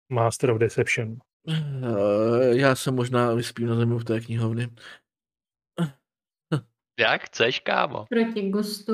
[0.10, 1.18] Master of Deception.
[1.48, 4.70] Uh, já se možná vyspím na zemi v té knihovny.
[7.00, 8.06] Jak chceš, kámo?
[8.10, 8.94] Proti gustu.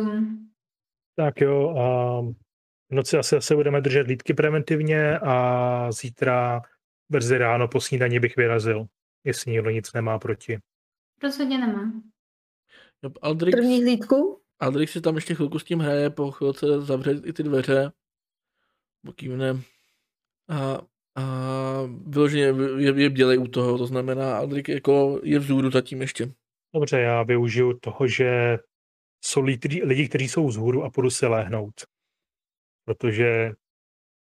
[1.15, 2.21] Tak jo, a
[2.91, 6.61] v noci asi zase budeme držet lídky preventivně a zítra
[7.09, 8.85] brzy ráno po snídaní bych vyrazil,
[9.23, 10.59] jestli někdo nic nemá proti.
[11.23, 11.91] Rozhodně nemá.
[13.21, 14.41] Aldrix, První hlídku?
[14.59, 17.91] Aldrix si tam ještě chvilku s tím hraje, po chvilce zavře i ty dveře,
[19.05, 19.61] pokývne
[20.49, 20.81] a
[21.15, 21.23] a
[22.07, 22.43] vyloženě
[22.77, 26.33] je, je dělej u toho, to znamená, Aldrik jako je vzhůru zatím ještě.
[26.73, 28.57] Dobře, já využiju toho, že
[29.25, 31.73] jsou lidi, lidi kteří jsou vzhůru a půjdu se léhnout.
[32.85, 33.51] Protože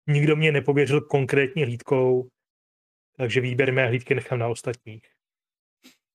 [0.06, 2.28] nikdo mě nepověřil konkrétní hlídkou,
[3.16, 5.02] takže výběr mé hlídky nechám na ostatních.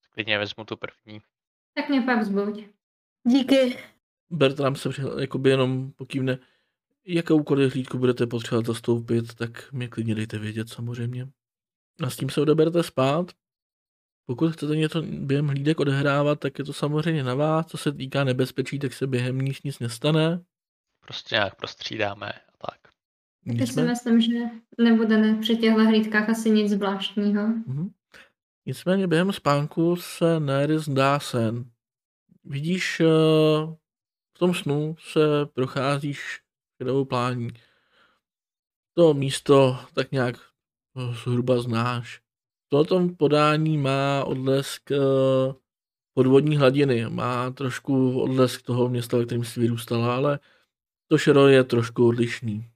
[0.10, 1.22] Klidně vezmu tu první.
[1.74, 2.66] Tak mě pak zbuď.
[3.24, 3.78] Díky.
[4.30, 6.40] Bertram se přihl, jakoby jenom pokývne
[7.06, 11.28] jakoukoliv hlídku budete potřebovat zastoupit, tak mě klidně dejte vědět samozřejmě.
[12.04, 13.32] A s tím se odeberete spát.
[14.26, 17.66] Pokud chcete něco během hlídek odehrávat, tak je to samozřejmě na vás.
[17.66, 20.44] Co se týká nebezpečí, tak se během níž nic nestane.
[21.00, 22.80] Prostě nějak prostřídáme a tak.
[23.46, 24.40] Já si myslím, že
[24.78, 27.44] nebude při těchto hlídkách asi nic zvláštního.
[27.48, 27.92] Mm-hmm.
[28.66, 31.72] Nicméně během spánku se Nery zdá sen.
[32.44, 33.06] Vidíš, eh,
[34.36, 35.20] v tom snu se
[35.54, 36.45] procházíš
[36.78, 37.50] šedou plání.
[38.94, 40.36] To místo tak nějak
[40.96, 42.22] no, zhruba znáš.
[42.68, 44.98] To tom podání má odlesk eh,
[46.14, 50.40] podvodní hladiny, má trošku odlesk toho města, ve kterém si vyrůstala, ale
[51.08, 52.70] to šero je trošku odlišný.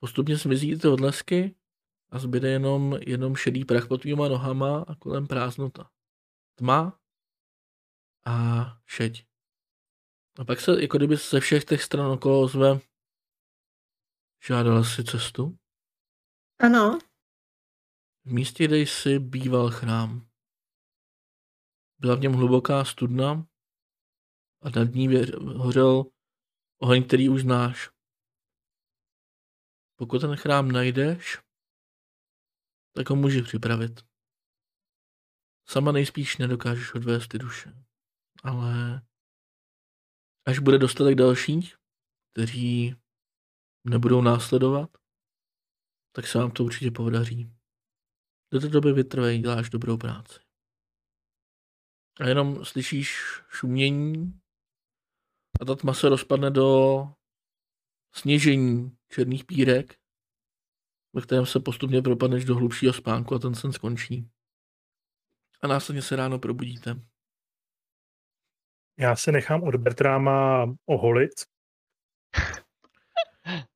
[0.00, 1.54] Postupně zmizí ty odlesky
[2.10, 5.90] a zbyde jenom, jenom šedý prach pod tvýma nohama a kolem prázdnota.
[6.54, 6.98] Tma
[8.26, 9.24] a šeď.
[10.38, 12.80] A pak se jako kdyby ze všech těch stran okolo ozve
[14.46, 15.58] Žádala si cestu?
[16.58, 16.98] Ano.
[18.24, 20.28] V místě, kde jsi býval chrám.
[21.98, 23.46] Byla v něm hluboká studna
[24.62, 25.08] a nad ní
[25.56, 26.04] hořel
[26.78, 27.90] oheň, který už znáš.
[29.96, 31.38] Pokud ten chrám najdeš,
[32.94, 34.00] tak ho můžeš připravit.
[35.68, 37.84] Sama nejspíš nedokážeš odvést ty duše.
[38.42, 39.02] Ale
[40.46, 41.76] až bude dostatek dalších,
[42.32, 42.96] kteří
[43.84, 44.90] nebudou následovat,
[46.12, 47.52] tak se vám to určitě podaří.
[48.52, 50.40] Do té doby vytrvej, děláš dobrou práci.
[52.20, 53.16] A jenom slyšíš
[53.48, 54.40] šumění
[55.60, 57.02] a ta tma se rozpadne do
[58.14, 60.00] sněžení černých pírek,
[61.12, 64.30] ve kterém se postupně propadneš do hlubšího spánku a ten sen skončí.
[65.60, 67.00] A následně se ráno probudíte.
[68.98, 71.30] Já se nechám od Bertráma oholit.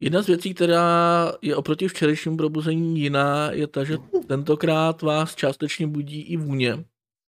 [0.01, 5.87] Jedna z věcí, která je oproti včerejšímu probuzení jiná, je ta, že tentokrát vás částečně
[5.87, 6.85] budí i vůně.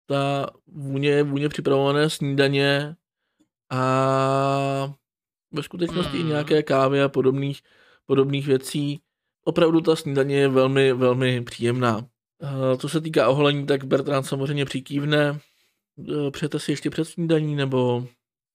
[0.08, 2.95] Ta vůně je vůně připravované snídaně
[3.71, 4.93] a
[5.52, 6.26] ve skutečnosti hmm.
[6.26, 7.62] i nějaké kávy a podobných,
[8.06, 9.00] podobných věcí.
[9.43, 12.08] Opravdu ta snídaně je velmi, velmi příjemná.
[12.78, 15.39] Co se týká oholení, tak Bertrand samozřejmě přikývne.
[16.32, 18.08] Přejete si ještě před snídaní, nebo...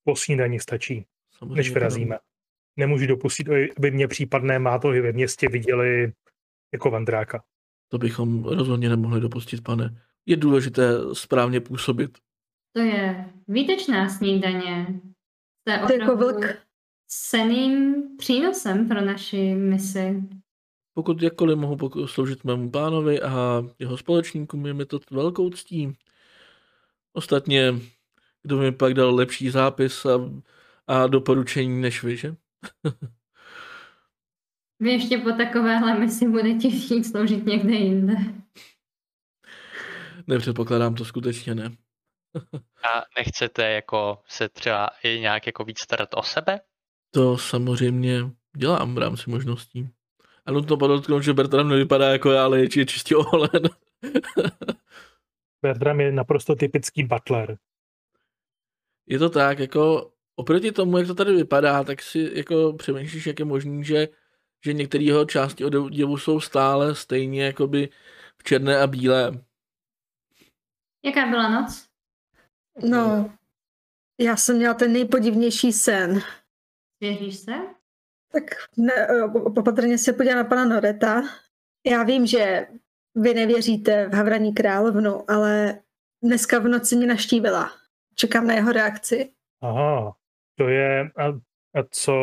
[0.04, 1.04] Po snídaní stačí,
[1.38, 2.18] samozřejmě než vyrazíme.
[2.76, 6.12] Nemůžu dopustit, aby mě případné mátohy ve městě viděli
[6.72, 7.44] jako vandráka.
[7.88, 10.02] To bychom rozhodně nemohli dopustit, pane.
[10.26, 12.18] Je důležité správně působit.
[12.72, 15.00] To je výtečná snídaně.
[15.64, 16.44] To je jako vlk.
[17.06, 20.22] ceným přínosem pro naši misi.
[20.94, 25.96] Pokud jakkoliv mohu sloužit mému pánovi a jeho společníkům, je mi to velkou ctí.
[27.12, 27.74] Ostatně,
[28.42, 30.30] kdo mi pak dal lepší zápis a,
[30.86, 32.36] a doporučení než vy, že?
[34.80, 38.14] Vy ještě po takovéhle misi budete chtít sloužit někde jinde.
[40.26, 41.70] Nepředpokládám to skutečně ne.
[42.94, 46.60] a nechcete jako se třeba i nějak jako víc starat o sebe?
[47.10, 49.88] To samozřejmě dělám v rámci možností.
[50.46, 53.62] A nutno podotknout, že Bertram nevypadá jako já, ale je, je čistě oholen.
[55.62, 57.58] Bertram je naprosto typický butler.
[59.06, 63.38] Je to tak, jako oproti tomu, jak to tady vypadá, tak si jako přemýšlíš, jak
[63.38, 64.08] je možný, že,
[64.64, 67.88] že některé jeho části oděvu jsou stále stejně jakoby
[68.38, 69.44] v černé a bílé.
[71.04, 71.86] Jaká byla noc?
[72.82, 73.32] No,
[74.20, 76.20] já jsem měla ten nejpodivnější sen.
[77.00, 77.52] Věříš se?
[78.32, 78.44] Tak
[78.76, 81.22] ne, opatrně se podívám na pana Noreta.
[81.86, 82.66] Já vím, že
[83.14, 85.82] vy nevěříte v Havraní královnu, ale
[86.22, 87.70] dneska v noci mě naštívila.
[88.14, 89.32] Čekám na jeho reakci.
[89.62, 90.16] Aha,
[90.60, 91.10] to je...
[91.16, 91.26] A,
[91.74, 92.14] a co,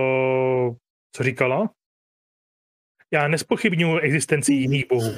[1.12, 1.73] co říkala?
[3.12, 5.12] Já nespochybnuju existenci jiných bohů.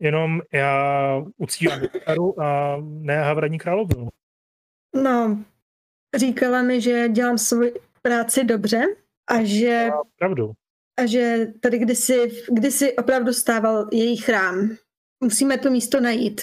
[0.00, 4.08] Jenom já uctívám Karu a ne Havraní královnu.
[5.02, 5.44] No,
[6.16, 8.82] říkala mi, že dělám svoji práci dobře
[9.26, 9.88] a že...
[9.92, 10.52] A pravdu.
[10.98, 14.76] A že tady kdysi, kdysi opravdu stával její chrám.
[15.20, 16.40] Musíme to místo najít.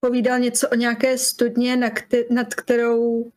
[0.00, 3.32] Povídal něco o nějaké studně, na kte- nad kterou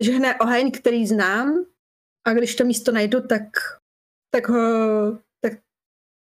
[0.00, 1.64] žehne oheň, který znám
[2.26, 3.48] a když to místo najdu, tak,
[4.30, 4.58] tak ho,
[5.40, 5.52] tak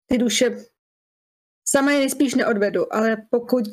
[0.10, 0.66] ty duše
[1.68, 3.68] sama je nejspíš neodvedu, ale pokud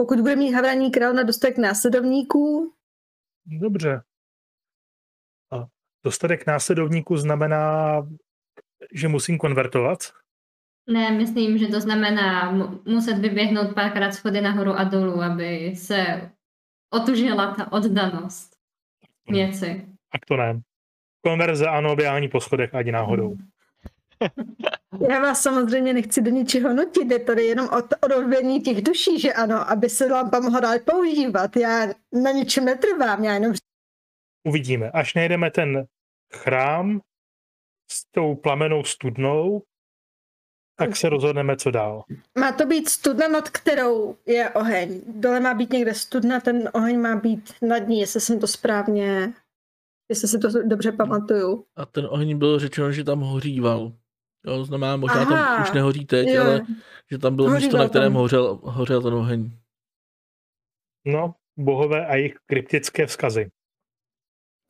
[0.00, 2.74] pokud bude mít Havraní král na dostatek následovníků?
[3.46, 4.02] Dobře.
[5.52, 5.66] A
[6.04, 7.96] dostatek následovníků znamená,
[8.92, 9.98] že musím konvertovat?
[10.90, 12.50] Ne, myslím, že to znamená
[12.86, 16.30] muset vyběhnout párkrát schody nahoru a dolů, aby se
[16.90, 18.56] otužila ta oddanost
[19.28, 19.88] věci.
[20.12, 20.60] Tak to ne.
[21.24, 23.36] Konverze ano, běhání po schodech ani náhodou.
[25.10, 29.32] Já vás samozřejmě nechci do ničeho nutit, je tady jenom o odobění těch duší, že
[29.32, 31.56] ano, aby se lampa mohla dál používat.
[31.56, 31.86] Já
[32.22, 33.52] na ničem netrvám, já jenom...
[34.44, 34.90] Uvidíme.
[34.90, 35.86] Až najdeme ten
[36.34, 37.00] chrám
[37.90, 39.62] s tou plamenou studnou,
[40.78, 42.04] tak se rozhodneme, co dál.
[42.38, 45.02] Má to být studna, nad kterou je oheň.
[45.06, 49.32] Dole má být někde studna, ten oheň má být nad ní, jestli jsem to správně,
[50.08, 51.64] jestli si to dobře pamatuju.
[51.76, 53.92] A ten oheň byl řečeno, že tam hoříval.
[54.46, 56.42] Jo, znamená, možná Aha, tam už nehoří teď, jo.
[56.42, 56.66] ale
[57.10, 59.50] že tam bylo místo, na kterém hořel, hořel ten oheň.
[61.06, 63.50] No, bohové a jejich kryptické vzkazy.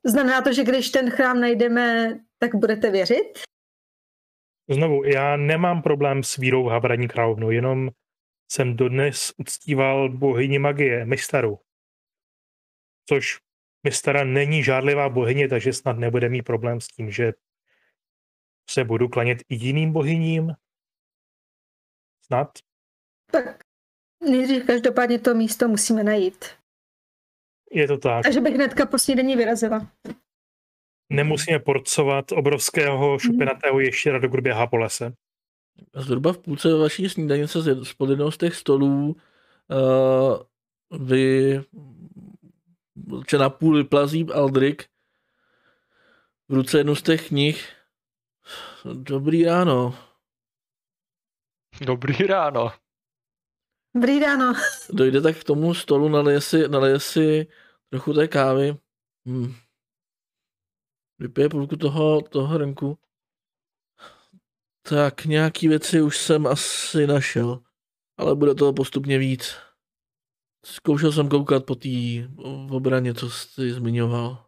[0.06, 3.38] Znamená to, že když ten chrám najdeme, tak budete věřit?
[4.70, 7.90] Znovu, já nemám problém s vírou v Havraní královnu, jenom
[8.50, 11.58] jsem dodnes uctíval bohyni magie, Mistaru.
[13.08, 13.38] Což
[13.84, 17.32] Mistara není žádlivá bohyně, takže snad nebude mít problém s tím, že
[18.70, 20.52] se budu klanět i jiným bohyním?
[22.24, 22.58] Snad?
[23.32, 23.64] Tak
[24.30, 26.44] nejdřív každopádně to místo musíme najít.
[27.70, 28.22] Je to tak.
[28.22, 29.92] Takže bych hnedka po snídení vyrazila.
[31.10, 33.18] Nemusíme porcovat obrovského mhm.
[33.18, 35.12] šupinatého ještěra do gruběha po lese.
[35.94, 37.66] Zhruba v půlce vaší snídaně se z
[38.08, 39.16] jednou z těch stolů
[39.70, 40.38] Uh,
[41.06, 41.60] vy
[43.26, 44.84] če na půl vyplazí Aldrik
[46.48, 47.72] v ruce jednu z těch knih.
[48.92, 49.94] Dobrý ráno.
[51.80, 52.72] Dobrý ráno.
[53.94, 54.52] Dobrý ráno.
[54.90, 57.46] Dojde tak k tomu stolu, nalije si, nalije si
[57.90, 58.76] trochu té kávy.
[59.26, 59.54] Hmm.
[61.18, 62.98] Vypije půlku toho, toho hrnku.
[64.82, 67.62] Tak nějaký věci už jsem asi našel,
[68.16, 69.56] ale bude toho postupně víc.
[70.64, 71.88] Zkoušel jsem koukat po té
[72.70, 74.46] obraně, co jsi zmiňoval.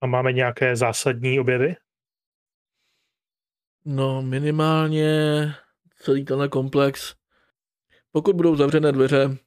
[0.00, 1.76] A máme nějaké zásadní objevy?
[3.84, 5.14] No, minimálně
[5.96, 7.14] celý tenhle komplex.
[8.12, 9.38] Pokud budou zavřené dveře,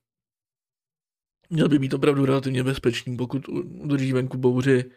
[1.50, 4.92] měl by být opravdu relativně bezpečný, pokud udrží venku bouři.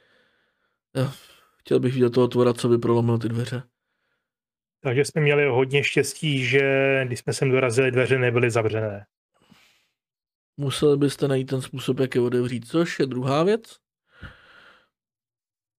[0.96, 1.12] Já
[1.58, 3.62] chtěl bych vidět toho tvora, co by prolomil ty dveře.
[4.80, 6.60] Takže jsme měli hodně štěstí, že
[7.06, 9.06] když jsme sem dorazili, dveře nebyly zavřené.
[10.56, 13.78] Museli byste najít ten způsob, jak je otevřít, což je druhá věc.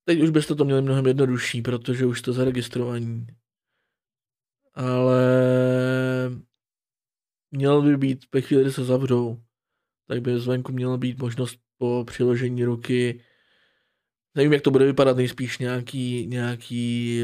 [0.05, 3.28] Teď už byste to měli mnohem jednodušší, protože už jste zaregistrovaní.
[4.74, 5.22] Ale
[7.51, 9.43] měl by být, ve chvíli, kdy se zavřou,
[10.07, 13.22] tak by zvenku měla být možnost po přiložení ruky
[14.36, 17.22] Nevím, jak to bude vypadat, nejspíš nějaký, nějaký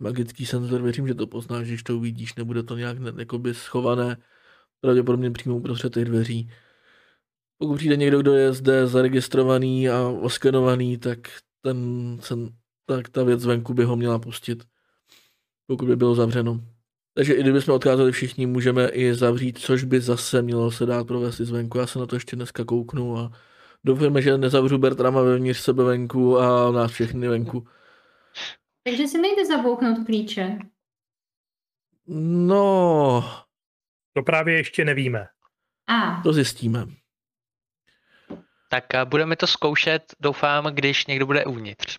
[0.00, 4.16] magický senzor, věřím, že to poznáš, když to uvidíš, nebude to nějak jakoby schované,
[4.80, 6.50] pravděpodobně přímo uprostřed těch dveří.
[7.58, 11.18] Pokud přijde někdo, kdo je zde zaregistrovaný a oskenovaný, tak,
[11.60, 12.50] ten, ten,
[12.86, 14.64] tak ta věc zvenku by ho měla pustit,
[15.66, 16.60] pokud by bylo zavřeno.
[17.14, 21.40] Takže i kdybychom odkázali všichni, můžeme i zavřít, což by zase mělo se dát provést
[21.40, 21.78] i zvenku.
[21.78, 23.32] Já se na to ještě dneska kouknu a
[23.84, 27.68] Doufujeme, že nezavřu Bertrama vevnitř sebe venku a nás všechny venku.
[28.84, 30.58] Takže si nejde zabouchnout klíče.
[32.46, 33.44] No...
[34.14, 35.26] To právě ještě nevíme.
[35.86, 36.22] A.
[36.22, 36.86] To zjistíme.
[38.68, 41.98] Tak a budeme to zkoušet, doufám, když někdo bude uvnitř.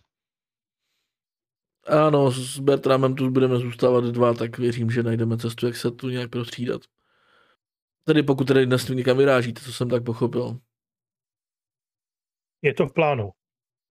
[1.88, 6.10] Ano, s Bertramem tu budeme zůstávat dva, tak věřím, že najdeme cestu, jak se tu
[6.10, 6.82] nějak prostřídat.
[8.04, 10.60] Tedy pokud tady dnes někam vyrážíte, co jsem tak pochopil.
[12.64, 13.32] Je to v plánu.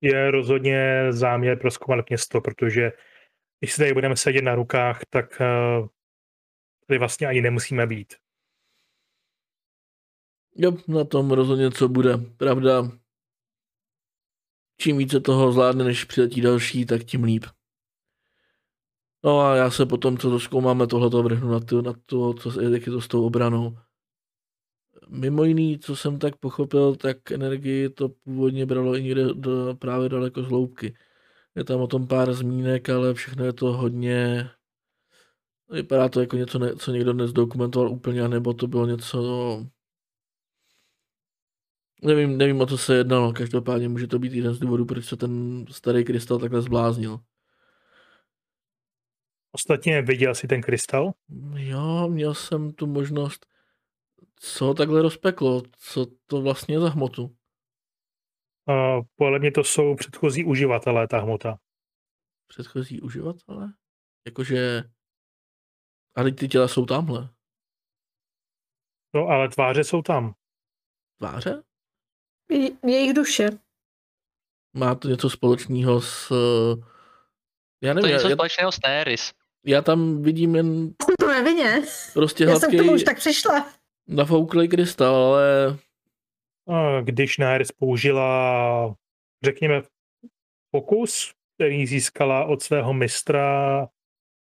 [0.01, 2.93] Je rozhodně záměr proskoumat město, protože
[3.61, 5.87] když si tady budeme sedět na rukách, tak eh,
[6.87, 8.14] tady vlastně ani nemusíme být.
[10.57, 12.16] Jo, na tom rozhodně co bude.
[12.37, 12.91] Pravda,
[14.81, 17.45] čím více toho zvládne, než přiletí další, tak tím líp.
[19.25, 22.61] No a já se potom, co to zkoumáme, tohleto vrhnu na, to, na to, co,
[22.61, 23.79] jak je to s tou obranou.
[25.13, 30.09] Mimo jiný, co jsem tak pochopil, tak energii to původně bralo i někde do, právě
[30.09, 30.97] daleko z hloubky.
[31.55, 34.51] Je tam o tom pár zmínek, ale všechno je to hodně...
[35.71, 39.67] Vypadá to jako něco, ne, co někdo nezdokumentoval úplně, nebo to bylo něco...
[42.03, 43.33] Nevím, nevím, o co se jednalo.
[43.33, 47.21] Každopádně může to být jeden z důvodů, proč se ten starý krystal takhle zbláznil.
[49.53, 51.13] Ostatně viděl jsi ten krystal?
[51.57, 53.51] Jo, měl jsem tu možnost
[54.37, 55.62] co takhle rozpeklo?
[55.79, 57.37] Co to vlastně je za hmotu?
[58.68, 61.59] Uh, podle mě to jsou předchozí uživatelé, ta hmota.
[62.47, 63.73] Předchozí uživatelé?
[64.27, 64.83] Jakože...
[66.16, 67.29] A ty těla jsou tamhle.
[69.14, 70.35] No, ale tváře jsou tam.
[71.18, 71.62] Tváře?
[72.51, 73.51] Je, jejich duše.
[74.77, 76.33] Má to něco společného s...
[77.83, 79.33] Já nevím, to je něco já, společného s Neris.
[79.66, 80.95] Já tam vidím jen...
[81.05, 81.83] Jsem to nevině.
[82.14, 82.61] Prostě já hladký...
[82.61, 83.73] jsem k tomu už tak přišla
[84.09, 85.76] nafouklý krystal, ale...
[87.03, 88.94] Když Naeris použila,
[89.44, 89.82] řekněme,
[90.70, 93.88] pokus, který získala od svého mistra,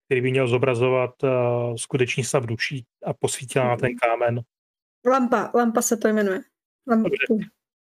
[0.05, 1.30] který by měl zobrazovat uh,
[1.76, 4.41] skutečný stav duší a posvítila na ten kámen.
[5.05, 6.39] Lampa, lampa se to jmenuje.
[6.88, 7.09] Lampa.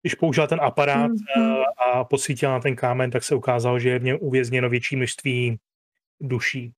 [0.03, 1.59] Když použila ten aparát mm-hmm.
[1.59, 4.97] uh, a posvítila na ten kámen, tak se ukázalo, že je v něm uvězněno větší
[4.97, 5.59] množství
[6.21, 6.73] duší.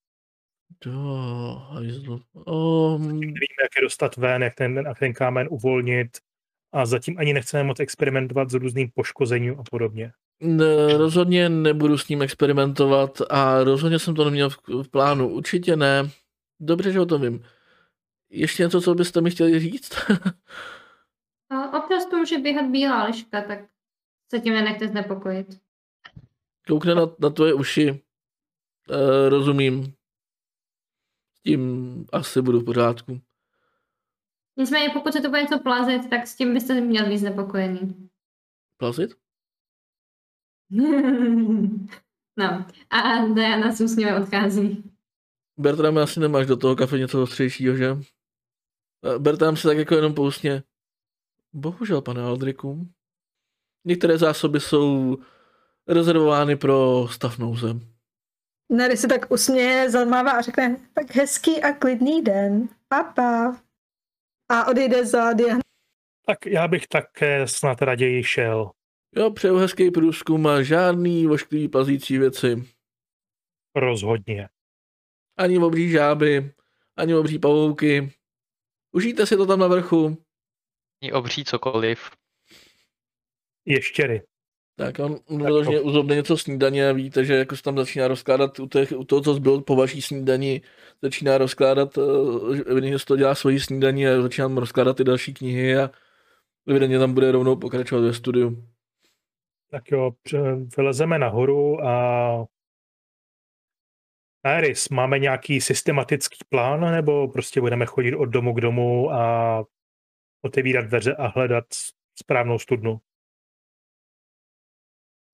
[0.87, 2.21] Jo, hajzlu.
[2.33, 3.03] Um...
[3.03, 6.19] Nevíme, jak je dostat ven, jak ten, jak ten kámen uvolnit
[6.73, 10.13] a zatím ani nechceme moc experimentovat s různým poškozením a podobně.
[10.41, 15.29] Ne, rozhodně nebudu s ním experimentovat a rozhodně jsem to neměl v, v plánu.
[15.29, 16.11] Určitě ne.
[16.61, 17.45] Dobře, že o tom vím.
[18.31, 19.95] Ještě něco, co byste mi chtěli říct?
[21.51, 23.59] a občas to může běhat bílá liška, tak
[24.31, 25.61] se tím nenechte znepokojit.
[26.69, 28.03] Koukne na, na tvoje uši.
[28.91, 29.96] E, rozumím
[31.47, 33.21] tím asi budu v pořádku.
[34.57, 38.11] Nicméně pokud se to bude něco plazit, tak s tím byste měl být znepokojený.
[38.77, 39.11] Plazit?
[42.37, 42.67] no.
[42.91, 44.93] A Diana s úsměvem odchází.
[45.59, 47.97] Bertram, asi nemáš do toho kafe něco ostřejšího, že?
[49.19, 50.63] Bertám se tak jako jenom pousně.
[51.53, 52.89] Bohužel, pane Aldriku.
[53.85, 55.17] Některé zásoby jsou
[55.89, 57.96] rezervovány pro stav nouze.
[58.71, 62.69] Nary se tak usměje, zamává a řekne, tak hezký a klidný den.
[62.89, 63.61] Papa.
[64.49, 65.61] A odejde za Diana.
[66.27, 68.71] Tak já bych také snad raději šel.
[69.17, 72.65] Jo, přeju hezký průzkum a žádný vošklivý plazící věci.
[73.75, 74.49] Rozhodně.
[75.37, 76.53] Ani obří žáby,
[76.97, 78.13] ani obří pavouky.
[78.93, 80.25] Užijte si to tam na vrchu.
[81.03, 82.11] Ani obří cokoliv.
[83.65, 84.23] Ještěry.
[84.79, 88.67] Tak on vyloženě uzobne něco snídaně a víte, že jako se tam začíná rozkládat u,
[88.67, 90.63] těch, u toho, co zbylo po vaší snídani,
[91.03, 92.03] začíná rozkládat, eh,
[92.67, 95.91] evidentně to dělá svoji snídaní a začíná rozkládat ty další knihy a
[96.69, 98.65] evidentně tam bude rovnou pokračovat ve studiu.
[99.71, 100.13] Tak jo,
[100.77, 102.45] vylezeme nahoru a
[104.59, 109.65] Iris, máme nějaký systematický plán, nebo prostě budeme chodit od domu k domu a
[110.43, 111.65] otevírat dveře a hledat
[112.19, 113.01] správnou studnu?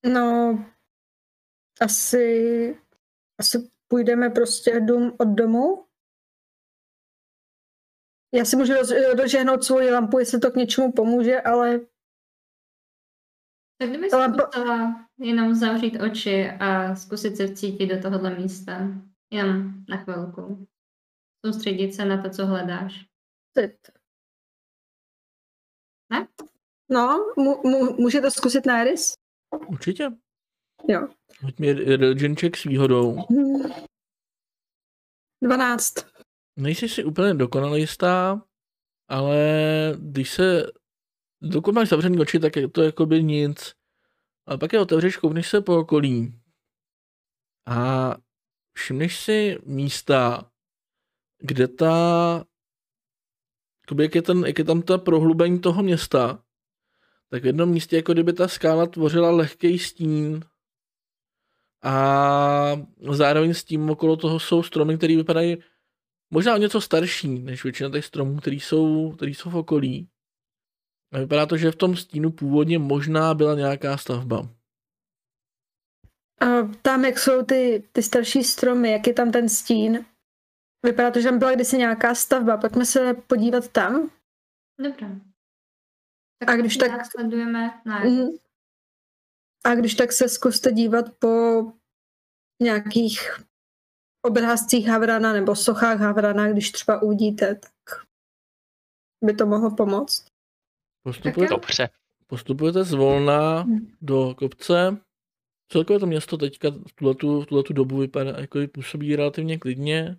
[0.07, 0.59] No,
[1.81, 2.77] asi,
[3.39, 5.87] asi půjdeme prostě dům od domu.
[8.35, 8.73] Já si můžu
[9.17, 11.81] dožehnout svoji lampu, jestli to k něčemu pomůže, ale...
[13.79, 18.73] Tak kdyby zkusila jenom zavřít oči a zkusit se vcítit do tohohle místa.
[19.33, 20.67] Jenom na chvilku.
[21.47, 23.07] Soustředit se na to, co hledáš.
[23.53, 23.77] Teď.
[26.13, 26.29] Ne?
[26.89, 27.33] No,
[27.99, 29.22] může to zkusit na Iris?
[29.69, 30.11] Určitě.
[30.89, 31.09] Jo.
[31.43, 33.17] Hoď mi religion check s výhodou.
[35.43, 35.95] 12.
[36.57, 38.43] Nejsi si úplně dokonale jistá,
[39.09, 39.37] ale
[39.99, 40.67] když se,
[41.43, 43.75] dokud máš zavřený oči, tak je to jako by nic.
[44.47, 46.43] Ale pak je otevřeš, koukneš se po okolí
[47.67, 48.15] a
[48.73, 50.51] všimneš si místa,
[51.39, 51.95] kde ta,
[54.01, 56.45] jak je, ten, jak je tam ta prohlubení toho města,
[57.33, 60.45] tak v jednom místě, jako kdyby ta skála tvořila lehký stín
[61.83, 62.77] a
[63.13, 65.57] zároveň s tím okolo toho jsou stromy, které vypadají
[66.31, 70.09] možná o něco starší než většina těch stromů, které jsou, který jsou v okolí.
[71.13, 74.49] A vypadá to, že v tom stínu původně možná byla nějaká stavba.
[76.41, 76.47] A
[76.83, 80.05] tam, jak jsou ty, ty starší stromy, jak je tam ten stín,
[80.87, 82.57] vypadá to, že tam byla kdysi nějaká stavba.
[82.57, 84.11] Pojďme se podívat tam.
[84.79, 85.32] Dobrá.
[86.47, 87.07] Tak a když tak...
[87.07, 88.29] Sledujeme mm,
[89.65, 91.63] a když tak se zkuste dívat po
[92.63, 93.21] nějakých
[94.23, 98.05] obrázcích Havrana nebo sochách Havrana, když třeba uvidíte, tak
[99.25, 100.27] by to mohlo pomoct.
[101.03, 101.89] Postupujete, Dobře.
[102.27, 103.93] Postupujete zvolna hmm.
[104.01, 104.97] do kopce.
[105.73, 110.19] Celkově to město teďka v tuhletu, v tuhletu dobu vypadá, jako působí relativně klidně.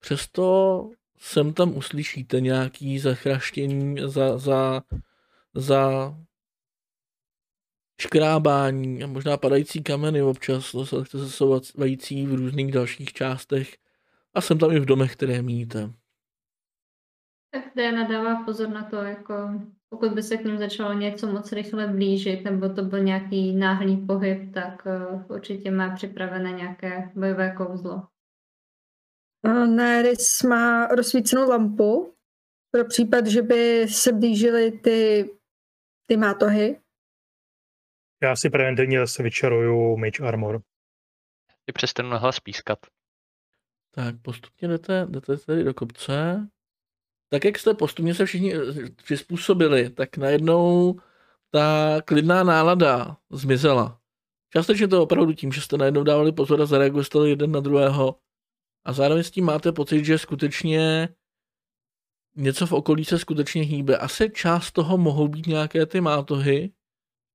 [0.00, 4.82] Přesto sem tam uslyšíte nějaký zachraštění za, za
[5.56, 6.14] za
[8.00, 13.76] škrábání a možná padající kameny občas, se sesovající v různých dalších částech
[14.34, 15.92] a jsem tam i v domech, které míjíte.
[17.50, 19.34] Tak Diana dává pozor na to, jako
[19.88, 23.96] pokud by se k ním začalo něco moc rychle blížit, nebo to byl nějaký náhlý
[23.96, 28.02] pohyb, tak uh, určitě má připravené nějaké bojové kouzlo.
[29.66, 32.14] Neris má rozsvícenou lampu
[32.70, 35.30] pro případ, že by se blížily ty
[36.06, 36.80] ty mátohy?
[38.22, 40.62] Já si preventivně zase vyčaruju Mage Armor.
[41.64, 42.78] Ty přestanu na hlas pískat.
[43.90, 46.48] Tak postupně jdete, jdete tady do kopce.
[47.28, 50.94] Tak jak jste postupně se všichni eh, přizpůsobili, tak najednou
[51.50, 54.00] ta klidná nálada zmizela.
[54.52, 58.18] Částečně to opravdu tím, že jste najednou dávali pozor a zareagovali jeden na druhého.
[58.84, 61.08] A zároveň s tím máte pocit, že skutečně
[62.36, 63.98] něco v okolí se skutečně hýbe.
[63.98, 66.72] Asi část toho mohou být nějaké ty mátohy,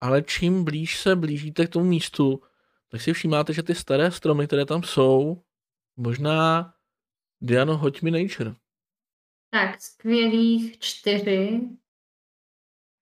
[0.01, 2.41] ale čím blíž se blížíte k tomu místu,
[2.89, 5.41] tak si všímáte, že ty staré stromy, které tam jsou,
[5.97, 6.73] možná
[7.41, 8.55] Diano, hoď mi nature.
[9.49, 11.61] Tak, skvělých čtyři.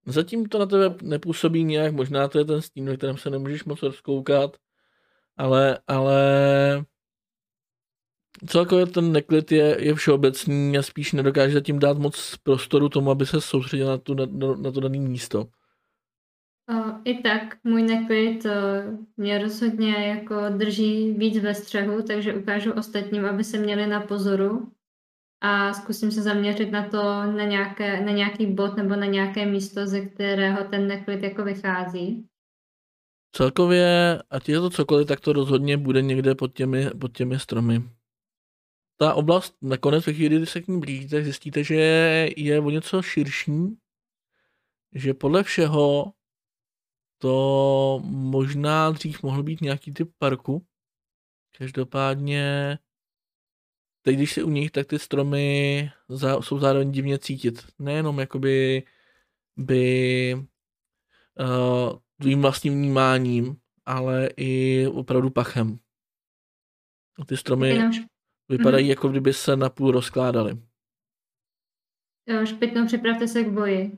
[0.05, 3.63] Zatím to na tebe nepůsobí nějak, možná to je ten stín, ve kterém se nemůžeš
[3.63, 4.57] moc rozkoukat,
[5.37, 6.21] ale, ale
[8.47, 13.25] celkově ten neklid je, je všeobecný a spíš nedokáže zatím dát moc prostoru tomu, aby
[13.25, 14.25] se soustředil na, tu, na,
[14.55, 15.47] na to dané místo.
[17.03, 18.45] I tak můj neklid
[19.17, 24.71] mě rozhodně jako drží víc ve střehu, takže ukážu ostatním, aby se měli na pozoru
[25.41, 29.87] a zkusím se zaměřit na to, na, nějaké, na nějaký bod nebo na nějaké místo,
[29.87, 32.25] ze kterého ten neklid jako vychází.
[33.35, 37.83] Celkově, ať je to cokoliv, tak to rozhodně bude někde pod těmi, pod těmi stromy.
[39.01, 41.75] Ta oblast nakonec ve chvíli, kdy se k ní blížíte, zjistíte, že
[42.37, 43.77] je o něco širší,
[44.95, 46.13] že podle všeho
[47.17, 50.65] to možná dřív mohl být nějaký typ parku.
[51.57, 52.77] Každopádně
[54.01, 57.67] teď, když si u nich, tak ty stromy za, jsou zároveň divně cítit.
[57.79, 58.83] Nejenom jakoby
[59.57, 60.33] by
[61.39, 65.79] uh, tvým vlastním vnímáním, ale i opravdu pachem.
[67.25, 67.79] Ty stromy
[68.49, 68.89] vypadají, mm-hmm.
[68.89, 70.63] jako kdyby se napůl rozkládaly.
[72.27, 73.97] Jo, špitnou připravte se k boji.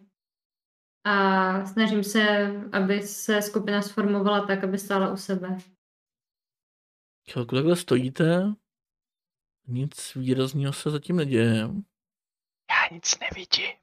[1.04, 5.58] A snažím se, aby se skupina sformovala tak, aby stála u sebe.
[7.32, 8.54] Chvilku takhle stojíte,
[9.68, 11.58] nic výrazného se zatím neděje.
[12.72, 13.78] Já nic nevidím.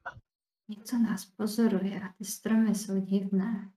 [0.69, 3.73] Něco nás pozoruje a ty stromy jsou divné.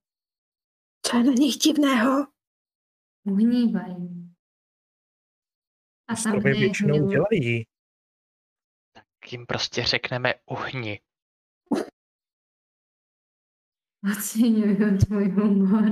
[1.05, 2.27] Co je na nich divného?
[3.23, 4.20] Uhnívají.
[6.11, 7.09] A sami většinou měl...
[7.09, 7.65] dělají.
[8.93, 10.99] Tak jim prostě řekneme uhni.
[14.11, 15.83] Oceňuju tvůj humor.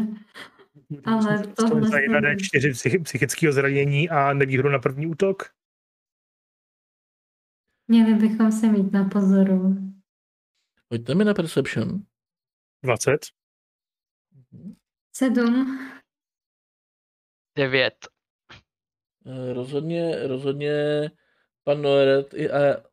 [1.05, 1.89] Ale tohle...
[1.89, 5.43] Zajímavé čtyři psychického zranění a nevýhru na první útok?
[7.87, 9.75] Měli bychom se mít na pozoru.
[10.87, 12.05] Pojďte mi na Perception.
[12.83, 13.25] 20.
[15.15, 15.89] 7.
[17.55, 18.18] 9
[19.53, 20.71] rozhodně, rozhodně
[21.63, 22.83] pan Noeret i, a,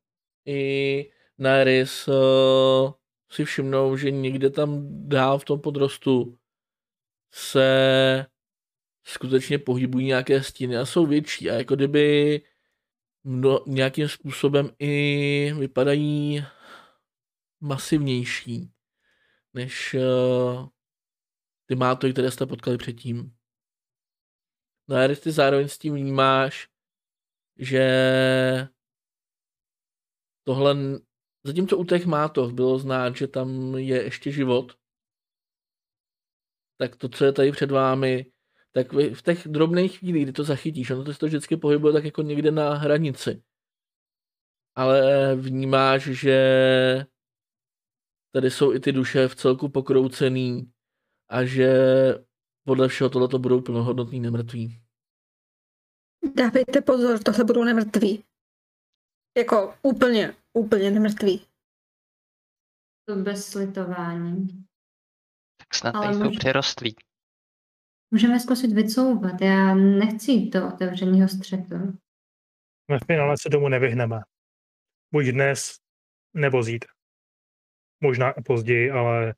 [0.47, 2.93] i Nairis uh,
[3.31, 6.39] si všimnou, že někde tam dál v tom podrostu
[7.33, 8.27] se
[9.05, 12.43] skutečně pohybují nějaké stíny a jsou větší a jako kdyby
[13.25, 16.45] mno, nějakým způsobem i vypadají
[17.61, 18.71] masivnější
[19.55, 20.69] než uh,
[21.67, 23.36] ty mátory, které jste potkali předtím.
[24.89, 26.69] No a ty zároveň s tím vnímáš,
[27.59, 27.89] že
[30.45, 30.77] tohle,
[31.45, 34.73] zatímco u těch mátov bylo znát, že tam je ještě život,
[36.77, 38.33] tak to, co je tady před vámi,
[38.73, 42.05] tak v těch drobných chvílích, kdy to zachytíš, ono to se to vždycky pohybuje tak
[42.05, 43.43] jako někde na hranici.
[44.75, 46.37] Ale vnímáš, že
[48.33, 50.73] tady jsou i ty duše v celku pokroucený
[51.29, 51.69] a že
[52.67, 54.83] podle všeho tohle budou plnohodnotný nemrtví.
[56.35, 58.25] Dávejte pozor, tohle budou nemrtví.
[59.39, 61.47] Jako úplně, úplně nemrtví.
[63.09, 64.67] To bez slitování.
[65.59, 66.39] Tak snad Ale nejsou může...
[66.39, 66.97] přirostlí.
[68.11, 71.99] Můžeme zkusit vycouvat, já nechci jít do otevřeného střetu.
[72.91, 74.21] Ve finále se domů nevyhneme.
[75.15, 75.77] Buď dnes,
[76.35, 76.93] nebo zítra.
[78.03, 79.35] Možná později, ale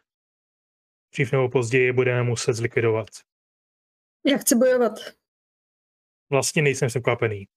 [1.13, 3.09] dřív nebo později budeme muset zlikvidovat.
[4.27, 4.93] Já chci bojovat.
[6.31, 7.49] Vlastně nejsem překvapený.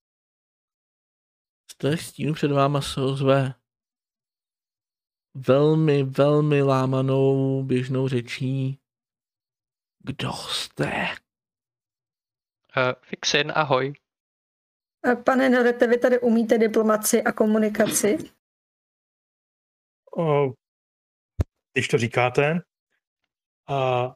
[1.71, 3.53] Z té stínu před váma se ozve
[5.33, 8.79] velmi, velmi lámanou běžnou řečí.
[9.99, 10.91] Kdo jste?
[12.77, 13.93] Uh, Fixin, ahoj.
[15.25, 18.17] Pane Norete, vy tady umíte diplomaci a komunikaci?
[20.17, 20.53] O,
[21.73, 22.59] když to říkáte,
[23.71, 24.15] a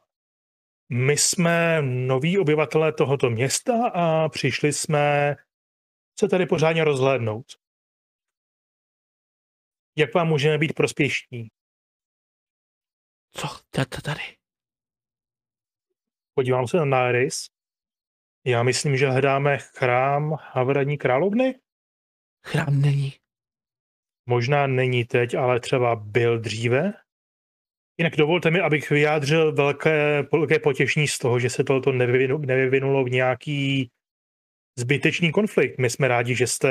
[0.92, 5.36] my jsme noví obyvatelé tohoto města a přišli jsme
[6.18, 7.46] se tady pořádně rozhlédnout.
[9.96, 11.48] Jak vám můžeme být prospěšní?
[13.30, 14.36] Co chcete tady?
[16.34, 17.46] Podívám se na nárys.
[18.44, 21.60] Já myslím, že hledáme chrám Havradní královny?
[22.46, 23.12] Chrám není.
[24.26, 27.05] Možná není teď, ale třeba byl dříve?
[27.98, 33.10] Jinak dovolte mi, abych vyjádřil velké, velké potěšení z toho, že se toto nevyvinulo v
[33.10, 33.90] nějaký
[34.78, 35.78] zbytečný konflikt.
[35.78, 36.70] My jsme rádi, že jste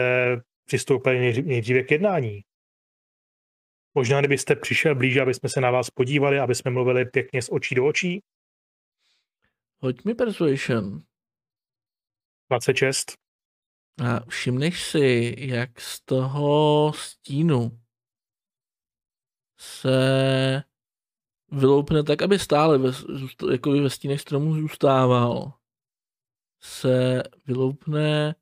[0.66, 2.42] přistoupili nejdříve k jednání.
[3.94, 7.50] Možná, kdybyste přišel blíže, aby jsme se na vás podívali, aby jsme mluvili pěkně z
[7.52, 8.24] očí do očí.
[9.80, 11.02] Hoď mi persuasion.
[12.50, 13.14] 26.
[14.06, 17.80] A všimneš si, jak z toho stínu
[19.58, 20.64] se
[21.56, 22.92] vyloupne tak, aby stále ve,
[23.52, 25.54] jako ve stínech stromů zůstával,
[26.62, 28.36] se vyloupne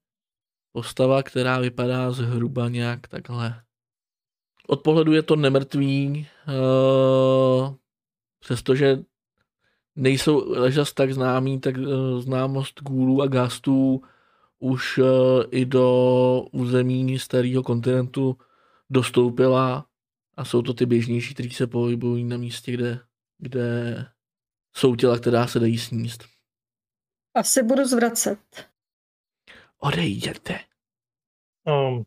[0.72, 3.64] postava, která vypadá zhruba nějak takhle.
[4.68, 7.76] Od pohledu je to nemrtvý, uh,
[8.40, 9.04] přestože
[9.96, 14.02] nejsou ležas tak známý, tak uh, známost gůlů a gastů
[14.60, 15.08] už uh,
[15.52, 18.38] i do území starého kontinentu
[18.90, 19.86] dostoupila
[20.36, 23.00] a jsou to ty běžnější, kteří se pohybují na místě, kde,
[23.38, 23.96] kde
[24.76, 26.24] jsou těla, která se dají sníst.
[27.34, 28.70] Asi budu zvracet.
[29.78, 30.60] Odejděte.
[31.68, 32.06] Um,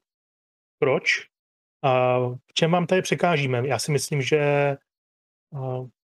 [0.78, 1.28] proč
[1.82, 3.68] a v čem vám tady překážíme.
[3.68, 4.40] Já si myslím, že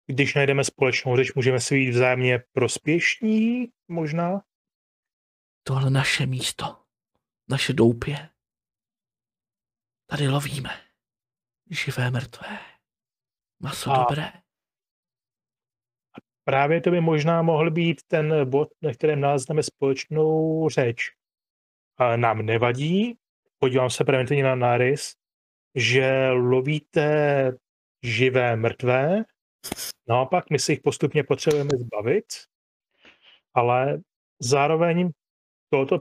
[0.06, 4.42] když najdeme společnou řeč, můžeme si být vzájemně prospěšní možná?
[5.62, 6.84] Tohle naše místo,
[7.48, 8.28] naše doupě.
[10.06, 10.81] Tady lovíme.
[11.72, 12.58] Živé, mrtvé.
[13.60, 14.32] Maso a dobré.
[16.44, 21.12] Právě to by možná mohl být ten bod, na kterém nalezneme společnou řeč.
[21.96, 23.18] A nám nevadí,
[23.58, 25.14] podívám se preventivně na nárys,
[25.74, 27.52] že lovíte
[28.02, 29.24] živé mrtvé,
[30.08, 32.26] naopak my si jich postupně potřebujeme zbavit,
[33.54, 34.00] ale
[34.40, 35.10] zároveň
[35.70, 35.98] tohoto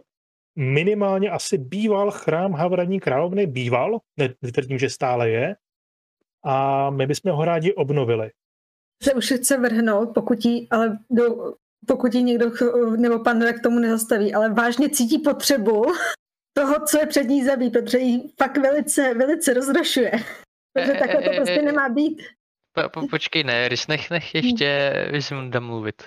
[0.62, 4.00] minimálně asi býval chrám Havraní královny, býval,
[4.42, 5.56] netvrdím, že stále je,
[6.44, 8.32] a my bychom ho rádi obnovili.
[9.04, 11.54] Se už chce vrhnout, pokud jí, ale do,
[11.88, 12.52] pokud jí někdo
[12.98, 15.86] nebo pan k tomu nezastaví, ale vážně cítí potřebu
[16.54, 20.12] toho, co je před ní zabí, protože jí fakt velice, velice rozrošuje.
[20.74, 22.24] Protože takhle to prostě nemá být.
[22.74, 26.04] Po, po, počkej, ne, Rys, nech, nech ještě Vizmunda mluvit.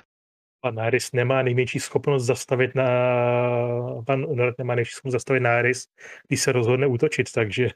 [0.65, 2.85] Pan Nárys nemá největší schopnost zastavit na...
[4.07, 5.87] Pan Unoret nemá největší schopnost zastavit Nárys,
[6.29, 7.69] když se rozhodne útočit, takže...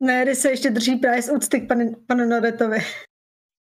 [0.00, 2.78] Nárys se ještě drží právě z úcty k panu, panu Noretovi.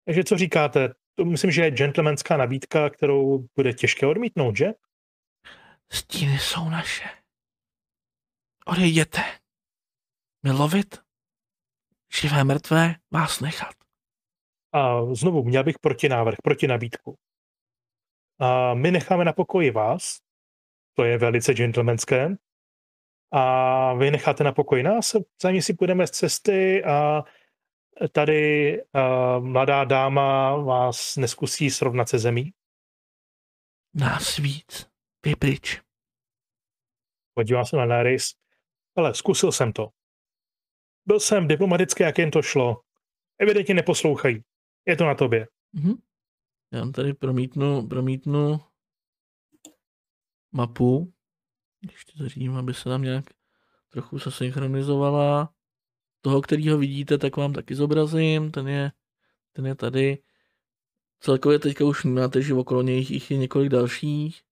[0.04, 0.94] Takže co říkáte?
[1.14, 4.66] To myslím, že je gentlemanská nabídka, kterou bude těžké odmítnout, že?
[5.92, 7.04] Stíny jsou naše.
[8.66, 9.20] Odejděte.
[10.42, 10.98] Milovit?
[12.20, 13.74] Živé mrtvé vás nechat.
[14.72, 17.16] A znovu, měl bych protinávrh, protinabídku.
[18.40, 20.18] A my necháme na pokoji vás,
[20.94, 22.36] to je velice gentlemanské,
[23.32, 27.22] a vy necháte na pokoji nás, za si půjdeme z cesty a
[28.12, 32.52] tady uh, mladá dáma vás neskusí srovnat se zemí?
[33.94, 34.90] Nás víc.
[35.24, 35.80] Vy pryč.
[37.34, 38.34] Podívám se na Nerys.
[38.96, 39.88] Ale zkusil jsem to.
[41.06, 42.80] Byl jsem diplomatický, jak jen to šlo.
[43.38, 44.44] Evidentně neposlouchají.
[44.86, 45.46] Je to na tobě.
[45.74, 45.94] Mm-hmm.
[46.72, 48.60] Já tady promítnu, promítnu
[50.52, 51.12] mapu.
[51.80, 53.24] Když to zařídím, aby se tam nějak
[53.88, 55.54] trochu se synchronizovala.
[56.20, 58.50] Toho, kterýho vidíte, tak vám taky zobrazím.
[58.50, 58.92] Ten je,
[59.52, 60.18] ten je tady.
[61.20, 64.42] Celkově teďka už vnímáte, že okolo něj jich je několik dalších.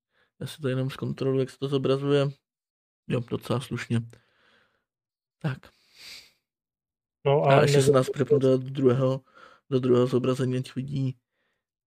[0.41, 2.29] Já si to jenom zkontroluji, jak se to zobrazuje.
[3.09, 4.01] Jo, docela slušně.
[5.39, 5.59] Tak.
[7.25, 9.21] No a, a ještě se nás přepnu do druhého,
[9.71, 11.19] do druhého zobrazení, ať vidí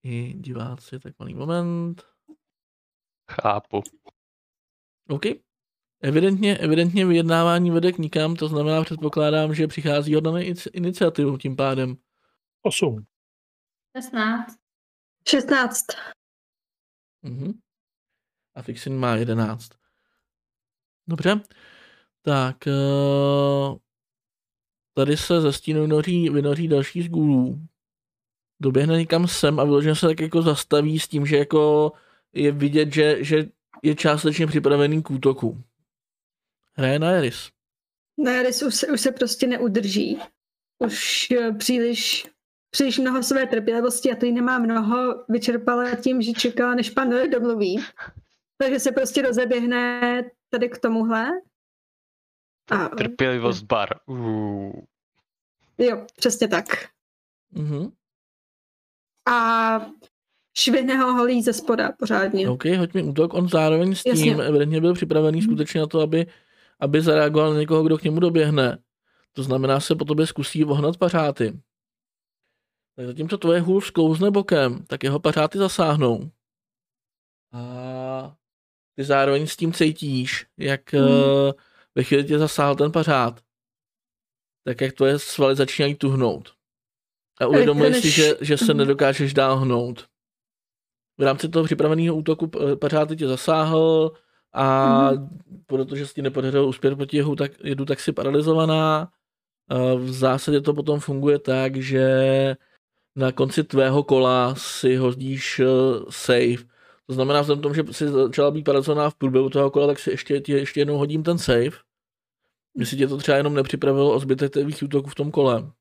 [0.04, 1.00] i diváci.
[1.00, 2.04] Tak malý moment.
[3.32, 3.84] Chápu.
[5.10, 5.26] OK.
[6.02, 11.98] Evidentně, evidentně vyjednávání vede k nikam, to znamená, předpokládám, že přichází hodně iniciativu tím pádem.
[12.62, 13.06] 8.
[13.98, 14.58] 16.
[15.30, 15.86] 16.
[17.22, 17.60] Mhm.
[18.56, 19.70] A Fixin má 11.
[21.08, 21.42] Dobře.
[22.22, 23.78] Tak, uh,
[24.94, 27.68] tady se ze stínu vynoří, vynoří další z gulů.
[28.62, 31.92] Doběhne někam sem a vyloženě se tak jako zastaví s tím, že jako
[32.34, 33.50] je vidět, že, že
[33.84, 35.64] je částečně připravený k útoku.
[36.74, 37.50] Hraje na Eris.
[38.18, 40.20] Na Eris už se, už se prostě neudrží.
[40.80, 42.28] Už eh, příliš,
[42.70, 47.10] příliš mnoho své trpělivosti a to jí nemá mnoho, vyčerpala tím, že čekala, než pan
[47.32, 47.84] domluví.
[48.58, 51.32] Takže se prostě rozeběhne tady k tomuhle.
[52.72, 53.90] A, Trpělivost bar.
[54.06, 54.72] Uh.
[55.78, 56.66] Jo, přesně tak.
[57.54, 57.92] Mm-hmm.
[59.32, 59.82] A
[60.58, 62.50] švihne ho holí ze spoda pořádně.
[62.50, 63.34] OK, hoď mi útok.
[63.34, 64.44] On zároveň s tím Jasně.
[64.46, 65.44] evidentně byl připravený mm.
[65.44, 66.28] skutečně na to, aby,
[66.80, 68.78] aby zareagoval na někoho, kdo k němu doběhne.
[69.34, 71.60] To znamená, se po tobě zkusí vohnat pařáty.
[72.96, 76.32] Tak zatímco tvoje hůl zkouzne bokem, tak jeho pařáty zasáhnou.
[77.52, 78.36] A
[78.96, 81.02] ty zároveň s tím cítíš, jak mm.
[81.96, 83.42] ve chvíli tě zasáhl ten pařád,
[84.64, 86.61] tak jak tvoje svaly začínají tuhnout.
[87.40, 88.78] A uvědomuješ si, že, že se mhm.
[88.78, 90.06] nedokážeš dál hnout.
[91.18, 94.12] V rámci toho připraveného útoku pařád tě zasáhl
[94.54, 94.66] a
[95.12, 95.28] mm-hmm.
[95.66, 99.12] protože se ti nepodařilo uspět proti jehu, tak jedu tak si paralizovaná.
[99.98, 102.06] V zásadě to potom funguje tak, že
[103.16, 105.66] na konci tvého kola si hodíš eh,
[106.10, 106.72] save
[107.12, 110.10] to znamená, vzhledem tomu, že si začala být paralizovaná v průběhu toho kola, tak si
[110.10, 111.72] ještě, tě, ještě jednou hodím ten save.
[112.78, 115.72] Jestli tě to třeba jenom nepřipravilo o zbytek tvých útoků v tom kole.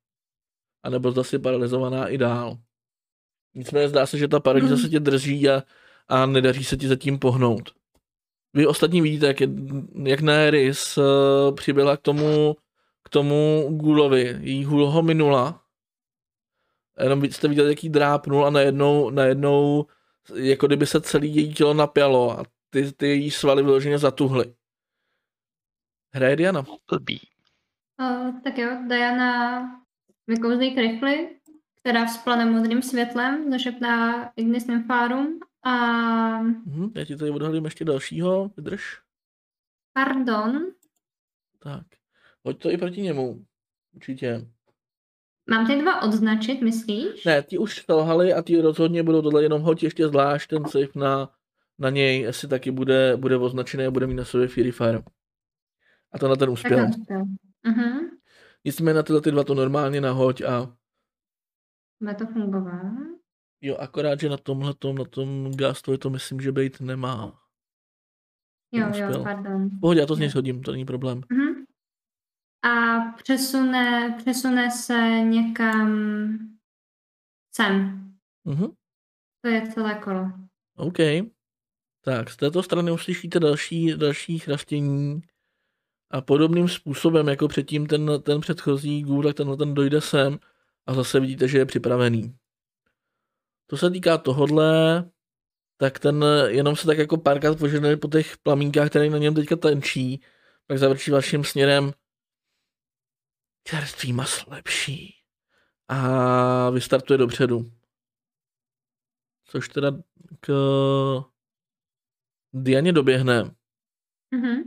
[0.82, 2.58] A nebo zda si paralizovaná i dál.
[3.54, 5.62] Nicméně zdá se, že ta paralýza se tě drží a,
[6.08, 7.74] a nedaří se ti zatím pohnout.
[8.54, 9.48] Vy ostatní vidíte, jak, je,
[10.02, 12.56] jak Nerys uh, přibyla k tomu,
[13.04, 14.36] k tomu Gulovi.
[14.40, 15.62] Její hůl ho minula.
[17.02, 19.86] Jenom jste viděli, jaký drápnul a najednou, najednou
[20.34, 24.54] jako kdyby se celý její tělo napělo a ty, ty její svaly vyloženě zatuhly.
[26.14, 26.66] Hraje Diana.
[26.90, 27.20] Blbý.
[28.00, 29.62] Uh, tak jo, Diana
[30.30, 31.36] vykouzlí krychli,
[31.80, 35.76] která vzplane modrým světlem, zašepná Ignis Nympharum a...
[36.42, 39.00] Mhm, já ti tady odhalím ještě dalšího, vydrž.
[39.92, 40.66] Pardon.
[41.58, 41.86] Tak,
[42.42, 43.44] hoď to i proti němu,
[43.94, 44.46] určitě.
[45.50, 47.24] Mám ty dva odznačit, myslíš?
[47.24, 50.88] Ne, ti už selhali a ti rozhodně budou tohle jenom hoď ještě zvlášť ten save
[50.96, 51.30] na,
[51.78, 55.02] na něj, jestli taky bude, bude označený a bude mít na sobě Fury Fire.
[56.12, 56.86] A to na ten uspěl.
[56.86, 58.09] Uh-huh.
[58.64, 60.76] Nicméně na tyhle ty dva to normálně nahoď a
[62.00, 62.82] Bude to fungovat.
[63.60, 67.42] jo, akorát, že na tomhle na tom gastovi to myslím, že být nemá.
[68.72, 69.70] Jo, jo, pardon.
[69.80, 71.20] Pohodě, já to z něj shodím, to není problém.
[71.20, 71.64] Uh-huh.
[72.62, 75.88] A přesune, přesune se někam
[77.54, 78.04] sem.
[78.44, 78.66] Mhm.
[79.44, 80.32] To je celé kolo.
[80.76, 80.98] OK.
[82.04, 85.22] Tak, z této strany uslyšíte další, další chrastění
[86.10, 90.38] a podobným způsobem, jako předtím ten, ten předchozí gůl, tak tenhle ten dojde sem
[90.86, 92.36] a zase vidíte, že je připravený.
[93.66, 95.10] To se týká tohodle,
[95.76, 99.56] tak ten jenom se tak jako párkrát požene po těch plamínkách, které na něm teďka
[99.56, 100.22] tenčí,
[100.66, 101.92] pak zavrčí vaším směrem
[103.64, 105.14] čerstvý mas lepší.
[105.88, 107.72] A vystartuje dopředu.
[109.44, 109.92] Což teda
[110.40, 110.52] k
[112.52, 113.50] Dianě doběhne
[114.34, 114.62] Uh-huh.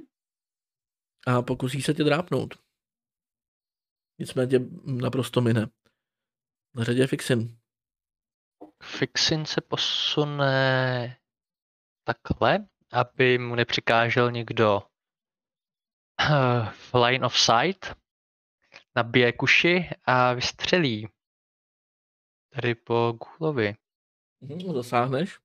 [1.28, 2.54] A pokusí se tě drápnout.
[4.20, 5.68] Nicméně tě naprosto mine.
[6.76, 7.58] Na řadě je Fixin.
[8.84, 11.18] Fixin se posune
[12.04, 14.82] takhle, aby mu nepřekážel někdo
[16.20, 17.96] eh, v line of sight,
[18.96, 21.08] nabije kuši a vystřelí
[22.54, 23.76] tady po Gulovi.
[24.42, 25.40] Mhm, zasáhneš.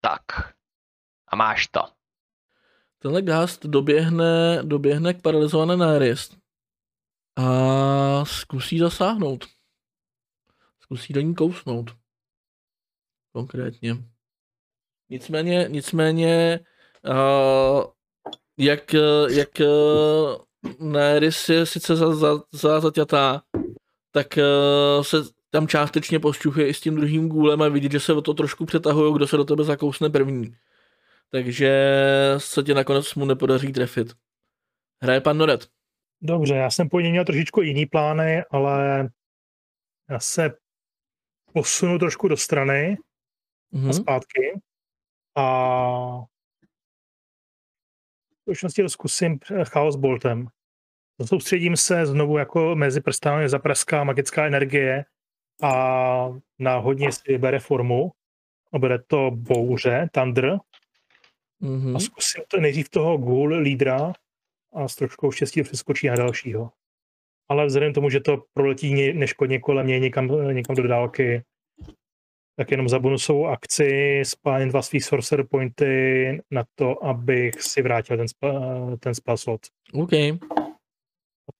[0.00, 0.22] Tak.
[1.26, 1.80] A máš to.
[3.02, 6.30] Tenhle gast doběhne, doběhne k paralizované Naeris
[7.36, 9.44] a zkusí zasáhnout.
[10.80, 11.90] Zkusí do ní kousnout.
[13.32, 13.96] Konkrétně.
[15.10, 16.60] Nicméně, nicméně,
[17.08, 17.84] uh,
[18.58, 18.94] jak,
[19.30, 23.42] jak uh, Naeris je sice za, za, za zaťatá,
[24.10, 25.16] tak uh, se
[25.50, 28.64] tam částečně pošťuchuje i s tím druhým gůlem a vidíš, že se o to trošku
[28.66, 30.56] přetahují, kdo se do tebe zakousne první.
[31.32, 31.70] Takže
[32.38, 34.08] se ti nakonec mu nepodaří trefit.
[35.02, 35.68] Hraje pan Noret.
[36.22, 39.08] Dobře, já jsem po něm měl trošičku jiný plány, ale
[40.10, 40.50] já se
[41.52, 42.96] posunu trošku do strany
[43.74, 43.92] a Mhm.
[43.92, 44.60] zpátky
[45.36, 45.44] a
[48.30, 50.46] v skutečnosti zkusím Chaos Boltem.
[51.26, 55.04] Soustředím se znovu jako mezi prstami zapraská magická energie
[55.62, 55.72] a
[56.58, 58.10] náhodně si vybere formu.
[58.72, 60.58] A bude to bouře, Thunder.
[61.62, 61.96] Mhm.
[61.96, 64.12] A zkusím to nejdřív toho ghoul lídra
[64.72, 66.72] a s troškou štěstí přeskočí na dalšího.
[67.48, 71.44] Ale vzhledem k tomu, že to proletí ně- neškodně kolem něj někam, někam do dálky,
[72.56, 78.16] tak jenom za bonusovou akci spálím dva svý sorcerer pointy na to, abych si vrátil
[78.16, 78.50] ten, spa,
[79.00, 79.60] ten spell slot.
[79.92, 80.10] OK.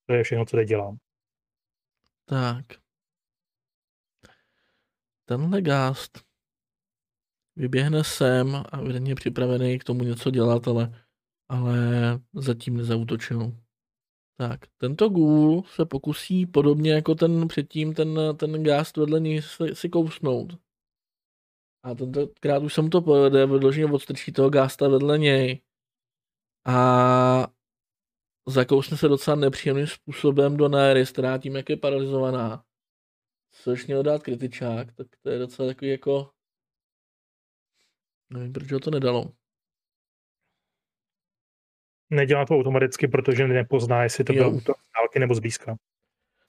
[0.07, 0.97] To je všechno, co teď dělám.
[2.25, 2.67] Tak.
[5.25, 6.25] Tenhle gást
[7.57, 11.05] vyběhne sem a evidentně je připravený k tomu něco dělat, ale,
[11.49, 11.77] ale
[12.35, 13.53] zatím nezautočil.
[14.37, 19.75] Tak, tento gůl se pokusí podobně jako ten předtím, ten, ten gást vedle něj si,
[19.75, 20.59] si kousnout.
[21.85, 25.63] A tentokrát už se mu to povede, vyloženě odstrčí toho gásta vedle něj.
[26.67, 27.47] A
[28.49, 32.65] zakousne se docela nepříjemným způsobem do Naery, která tím, jak je paralizovaná.
[33.51, 36.31] Což měl dát kritičák, tak to je docela takový jako...
[38.33, 39.33] Nevím, proč ho to nedalo.
[42.11, 44.45] Nedělá to automaticky, protože nepozná, jestli to Jo.
[44.45, 45.77] byl útok z dálky nebo z blízka.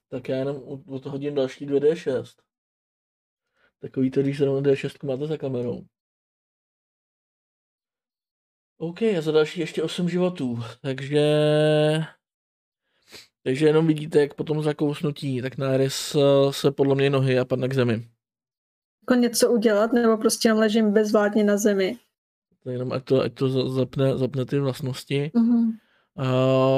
[0.09, 0.55] Tak já jenom
[0.87, 2.23] od hodím další 2D6.
[3.79, 5.85] Takový to, když zrovna D6 máte za kamerou.
[8.77, 11.21] OK, a za další ještě 8 životů, takže...
[13.43, 17.45] Takže jenom vidíte, jak po tom zakousnutí, tak Naris eh, se podle mě nohy a
[17.45, 18.12] padne k zemi.
[19.03, 21.97] Jako něco udělat, nebo prostě jenom ležím bezvládně na zemi.
[22.63, 25.31] To jenom ať to, ať to za- zapne, zapne ty vlastnosti.
[25.35, 25.71] Mhm.
[26.15, 26.25] A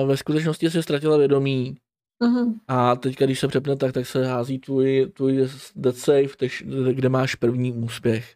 [0.06, 1.78] ve skutečnosti si ztratila vědomí
[2.24, 2.60] Mhm.
[2.68, 6.64] a teďka, když se přepne tak, tak se hází tvůj, tvůj death save, tež,
[6.94, 8.36] kde máš první úspěch.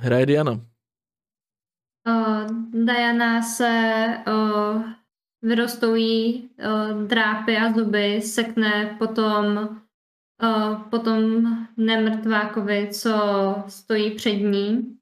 [0.00, 0.52] Hraje Diana.
[2.08, 2.46] Uh,
[2.84, 4.82] Diana se uh,
[5.42, 9.76] vyrostou jí uh, drápy a zuby, sekne potom,
[10.42, 11.44] uh, potom
[11.76, 13.14] nemrtvákovi, co
[13.68, 14.98] stojí před ní.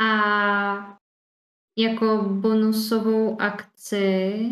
[0.00, 0.98] A
[1.78, 4.46] jako bonusovou akci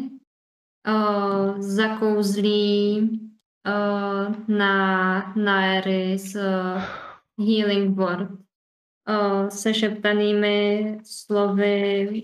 [0.89, 3.01] uh, zakouzlí
[3.67, 6.83] uh, na, na Eris uh,
[7.47, 12.23] Healing Word uh, se šeptanými slovy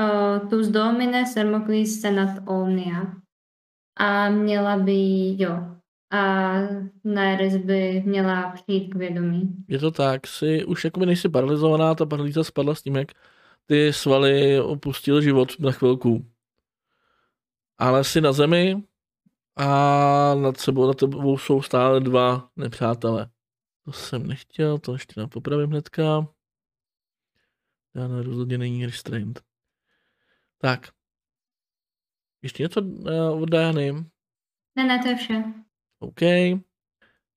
[0.00, 3.25] uh, Tus domine sermoclis senat omnia.
[3.96, 5.76] A měla by, jo,
[6.10, 6.52] a
[7.04, 9.64] Neres by měla přijít k vědomí.
[9.68, 13.08] Je to tak, si už jakoby nejsi paralizovaná, ta paralýza spadla s tím, jak
[13.66, 16.26] ty svaly opustil život na chvilku.
[17.78, 18.82] Ale si na zemi
[19.56, 23.30] a nad sebou, nad tebou jsou stále dva nepřátelé.
[23.84, 26.28] To jsem nechtěl, to ještě popravím hnedka.
[27.94, 29.40] Já rozhodně není restrained.
[30.58, 30.95] Tak.
[32.46, 33.92] Ještě něco uh, od Diany?
[34.76, 35.44] Ne, ne, to je vše.
[35.98, 36.20] OK.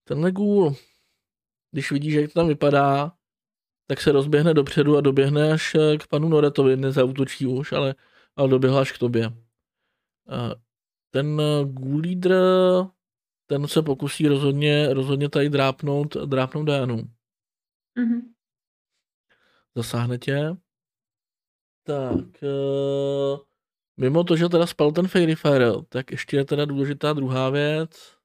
[0.04, 0.76] Tenhle gůl,
[1.72, 3.12] když vidíš, jak to tam vypadá,
[3.88, 7.96] tak se rozběhne dopředu a doběhne až eh, k panu Noretovi, nezautočí už, ale,
[8.36, 9.26] ale doběhl až k tobě.
[9.26, 10.56] Eh,
[11.10, 12.34] ten gůl lídr,
[13.46, 16.98] ten se pokusí rozhodně, rozhodně tady drápnout, drápnout Dianu.
[17.98, 18.22] Mm-hmm.
[19.76, 20.56] Zasáhne tě.
[21.84, 23.49] Tak, uh,
[24.00, 28.18] mimo to, že teda spal ten Fairy Fire, tak ještě je teda důležitá druhá věc.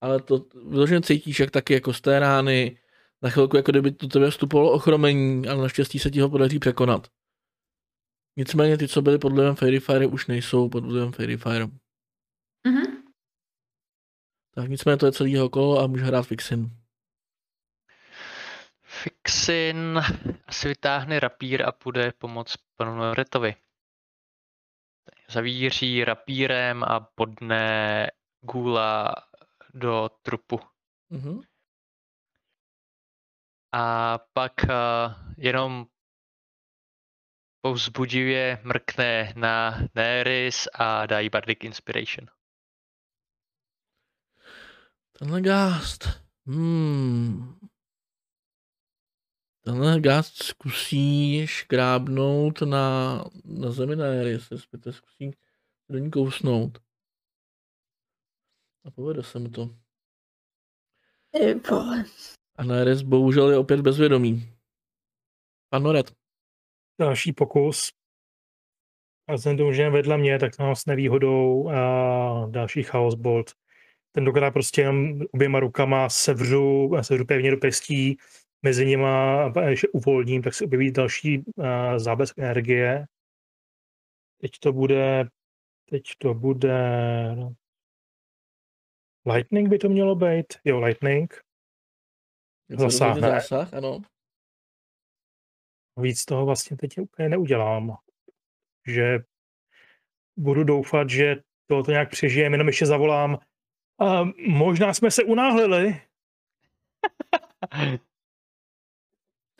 [0.00, 2.78] Ale to vyloženě cítíš, jak taky jako z té rány,
[3.22, 7.06] na chvilku, jako kdyby to tebe vstupovalo ochromení, ale naštěstí se ti ho podaří překonat.
[8.36, 11.64] Nicméně ty, co byly pod vlivem Fairy Fire, už nejsou pod vlivem Fairy Fire.
[11.64, 13.02] Mm-hmm.
[14.54, 16.70] Tak nicméně to je celý kolo a může hrát Fixin.
[18.82, 20.00] Fixin
[20.46, 23.54] asi vytáhne rapír a půjde pomoct panu Noretovi.
[25.30, 28.06] Zavíří rapírem a podne
[28.40, 29.14] gula
[29.74, 30.60] do trupu.
[31.10, 31.40] Mm-hmm.
[33.72, 35.86] A pak uh, jenom
[37.60, 42.26] povzbudivě mrkne na Neris a dá jí Bardic Inspiration.
[45.18, 46.08] Tenhle gást.
[46.46, 47.58] Hmm.
[49.68, 55.30] Tenhle gást zkusí škrábnout na, na zemi na Eris, respektive zkusí
[55.88, 56.78] do ní kousnout.
[58.84, 59.76] A povede se mu to.
[62.56, 64.52] A Neres bohužel je opět bezvědomý.
[65.68, 66.12] Pan Noret.
[67.00, 67.92] Další pokus.
[69.26, 73.50] A vzhledem že je vedle mě, tak to s nevýhodou a další Chaos Bolt.
[74.12, 78.18] Tentokrát prostě jenom oběma rukama sevřu, sevřu pevně do pestí,
[78.62, 81.64] mezi nima, když uvolním, tak se objeví další uh,
[81.96, 83.06] záblesk energie.
[84.40, 85.28] Teď to bude,
[85.90, 86.78] teď to bude,
[89.26, 91.44] Lightning by to mělo být, jo, Lightning.
[92.68, 93.20] Zasáhne.
[93.20, 94.00] Zásah, ano.
[95.96, 97.96] Víc toho vlastně teď úplně neudělám.
[98.86, 99.18] Že
[100.36, 101.36] budu doufat, že
[101.66, 103.38] to nějak přežijeme, jenom ještě zavolám.
[104.00, 106.00] A možná jsme se unáhlili.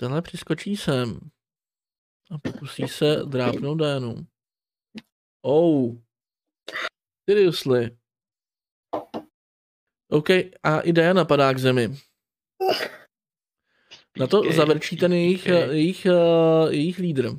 [0.01, 1.21] Tenhle přiskočí sem
[2.31, 4.27] a pokusí se drápnout Dianu.
[5.43, 5.97] Oh.
[7.31, 7.99] Seriously.
[10.09, 10.31] OK,
[10.63, 11.97] a i Diana padá k zemi.
[14.19, 16.07] Na to zavrčí ten jejich, jejich,
[16.69, 17.31] jejich lídr.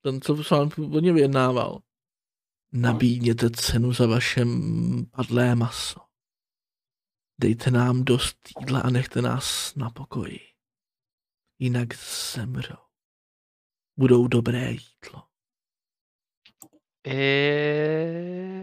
[0.00, 1.82] Ten, co s vámi původně vyjednával.
[2.72, 4.44] Nabídněte cenu za vaše
[5.10, 6.00] padlé maso.
[7.40, 10.55] Dejte nám dost jídla a nechte nás na pokoji
[11.58, 11.94] jinak
[12.34, 12.86] zemřou.
[13.96, 15.28] Budou dobré jídlo.
[17.06, 18.62] Je...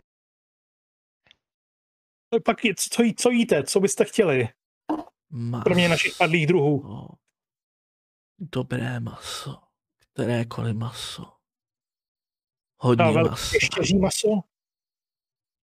[2.45, 3.63] Pak co, co jíte?
[3.63, 4.47] Co byste chtěli?
[5.29, 5.63] Maso.
[5.63, 7.07] Kromě našich padlých druhů.
[8.39, 9.63] Dobré maso.
[9.99, 11.37] Kterékoliv maso.
[12.77, 13.55] Hodně no, maso.
[13.55, 14.27] Ještěří maso?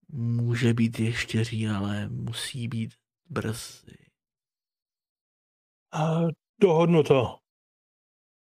[0.09, 3.97] Může být ještěří, ale musí být brzy.
[5.95, 7.39] Uh, Dohodnuto.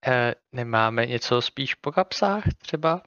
[0.07, 3.01] E, nemáme něco spíš po kapsách třeba?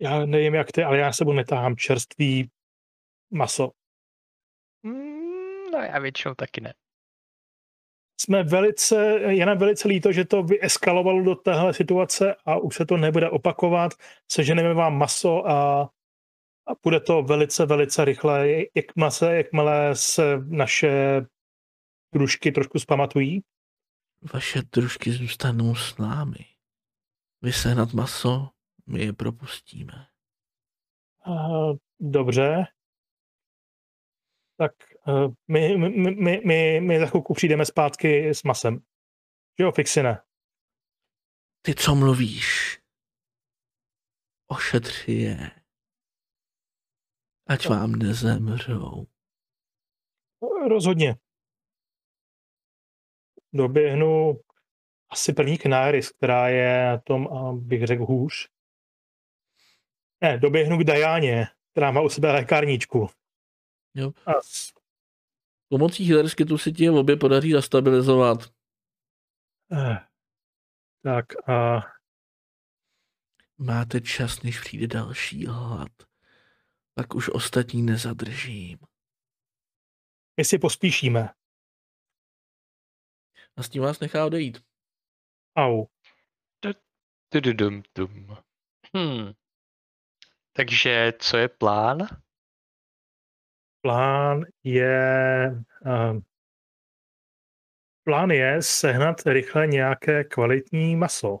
[0.00, 2.50] Já nevím, jak ty, ale já sebou netáhám čerstvý
[3.30, 3.70] maso.
[4.82, 6.74] Mm, no já většinou taky ne.
[8.20, 12.86] Jsme velice, je nám velice líto, že to vyeskalovalo do téhle situace a už se
[12.86, 13.92] to nebude opakovat.
[14.32, 15.82] Seženeme vám maso a,
[16.66, 21.20] a bude to velice, velice rychle, jakmile se, jakmile se naše
[22.14, 23.42] družky trošku zpamatují
[24.32, 26.46] vaše družky zůstanou s námi.
[27.42, 28.48] Vy sehnat maso,
[28.86, 30.06] my je propustíme.
[31.26, 32.64] Uh, dobře.
[34.56, 34.72] Tak
[35.06, 38.78] uh, my, my, my, my, my za chvilku přijdeme zpátky s masem.
[39.58, 40.22] Jo, Fixine?
[41.62, 42.78] ty co mluvíš,
[44.46, 45.50] ošetři je,
[47.46, 49.06] ať vám nezemřou.
[50.68, 51.16] Rozhodně.
[53.52, 54.40] Doběhnu
[55.10, 57.28] asi první Knáris, která je na tom,
[57.68, 58.48] bych řekl, hůř.
[60.20, 63.08] Ne, doběhnu k Dajáně, která má u sebe lékárničku.
[63.94, 64.12] Jo.
[64.26, 64.32] A.
[65.68, 68.38] Pomocí healer skitu si ti obě podaří zastabilizovat.
[69.72, 69.98] Eh,
[71.02, 71.80] tak a...
[73.58, 75.92] Máte čas, než přijde další hlad.
[76.94, 78.78] Pak už ostatní nezadržím.
[80.36, 81.28] My si pospíšíme.
[83.58, 84.64] A s tím vás nechá odejít.
[85.56, 85.86] Au.
[88.94, 89.32] Hmm.
[90.52, 91.98] Takže co je plán?
[93.80, 95.50] Plán je...
[95.86, 96.20] Uh,
[98.04, 101.40] plán je sehnat rychle nějaké kvalitní maso.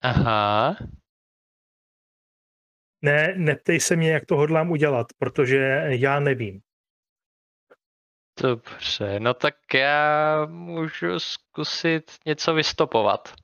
[0.00, 0.76] Aha.
[3.02, 6.62] Ne, neptej se mě, jak to hodlám udělat, protože já nevím.
[8.42, 13.34] Dobře, no tak já můžu zkusit něco vystopovat.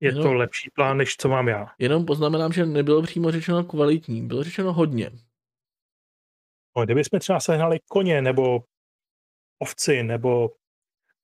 [0.00, 1.66] Je jenom, to lepší plán, než co mám já.
[1.78, 5.10] Jenom poznamenám, že nebylo přímo řečeno kvalitní, bylo řečeno hodně.
[6.76, 8.64] No, kdybychom třeba sehnali koně, nebo
[9.58, 10.50] ovci, nebo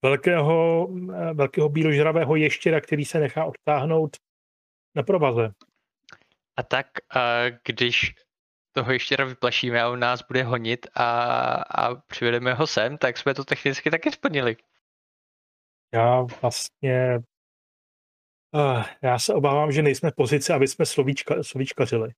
[0.02, 0.88] velkého,
[1.34, 4.16] velkého bíložravého ještěra, který se nechá odtáhnout
[4.94, 5.52] na provaze.
[6.56, 6.86] A tak,
[7.64, 8.14] když
[8.74, 11.04] toho ještěra vyplašíme a on nás bude honit a,
[11.54, 14.56] a přivedeme ho sem, tak jsme to technicky taky splnili.
[15.94, 17.18] Já vlastně
[18.54, 22.14] Uh, já se obávám, že nejsme v pozici, aby jsme slovíčka, slovíčkařili.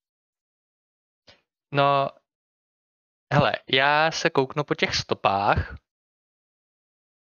[1.72, 2.08] No,
[3.32, 5.76] hele, já se kouknu po těch stopách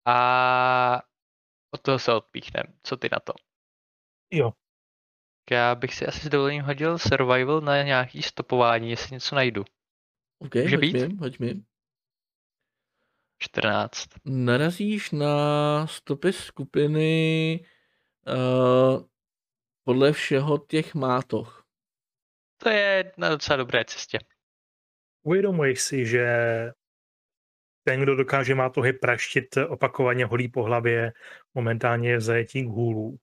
[0.05, 1.01] a
[1.73, 2.63] od toho se odpíchnem.
[2.83, 3.33] Co ty na to?
[4.31, 4.51] Jo.
[5.51, 9.65] Já bych si asi s dovolením hodil survival na nějaký stopování, jestli něco najdu.
[10.39, 10.93] OK, Může hoď být?
[10.93, 11.63] mi, hoď mi.
[13.39, 14.07] 14.
[14.25, 17.59] Narazíš na stopy skupiny
[18.27, 19.03] uh,
[19.83, 21.65] podle všeho těch mátoch.
[22.57, 24.19] To je na docela dobré cestě.
[25.23, 26.27] Uvědomuješ si, že
[27.83, 31.13] ten, kdo dokáže mátohy praštit opakovaně holí po hlavě,
[31.53, 33.17] momentálně je v zajetí hůlů.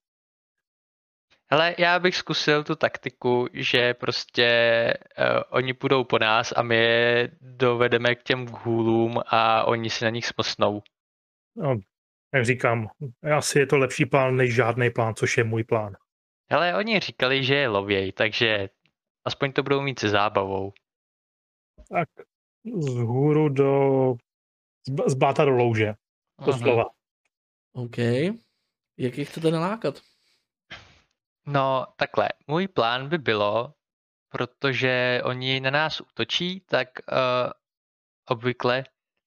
[1.51, 4.47] Hele, já bych zkusil tu taktiku, že prostě
[5.19, 10.03] uh, oni půjdou po nás a my je dovedeme k těm hůlům a oni si
[10.03, 10.81] na nich smlsnou.
[11.55, 11.79] No,
[12.33, 12.87] jak říkám,
[13.37, 15.95] asi je to lepší plán než žádný plán, což je můj plán.
[16.51, 18.69] Hele, oni říkali, že je lověj, takže
[19.25, 20.73] aspoň to budou mít se zábavou.
[21.89, 22.09] Tak
[22.79, 24.13] z hůru do...
[25.07, 25.93] z bláta do louže.
[26.45, 26.59] To Aha.
[26.59, 26.85] slova.
[27.73, 27.97] OK.
[28.97, 30.01] Jak je chcete nalákat?
[31.47, 32.29] No, takhle.
[32.47, 33.73] Můj plán by bylo,
[34.29, 37.51] protože oni na nás útočí, tak uh,
[38.29, 38.83] obvykle,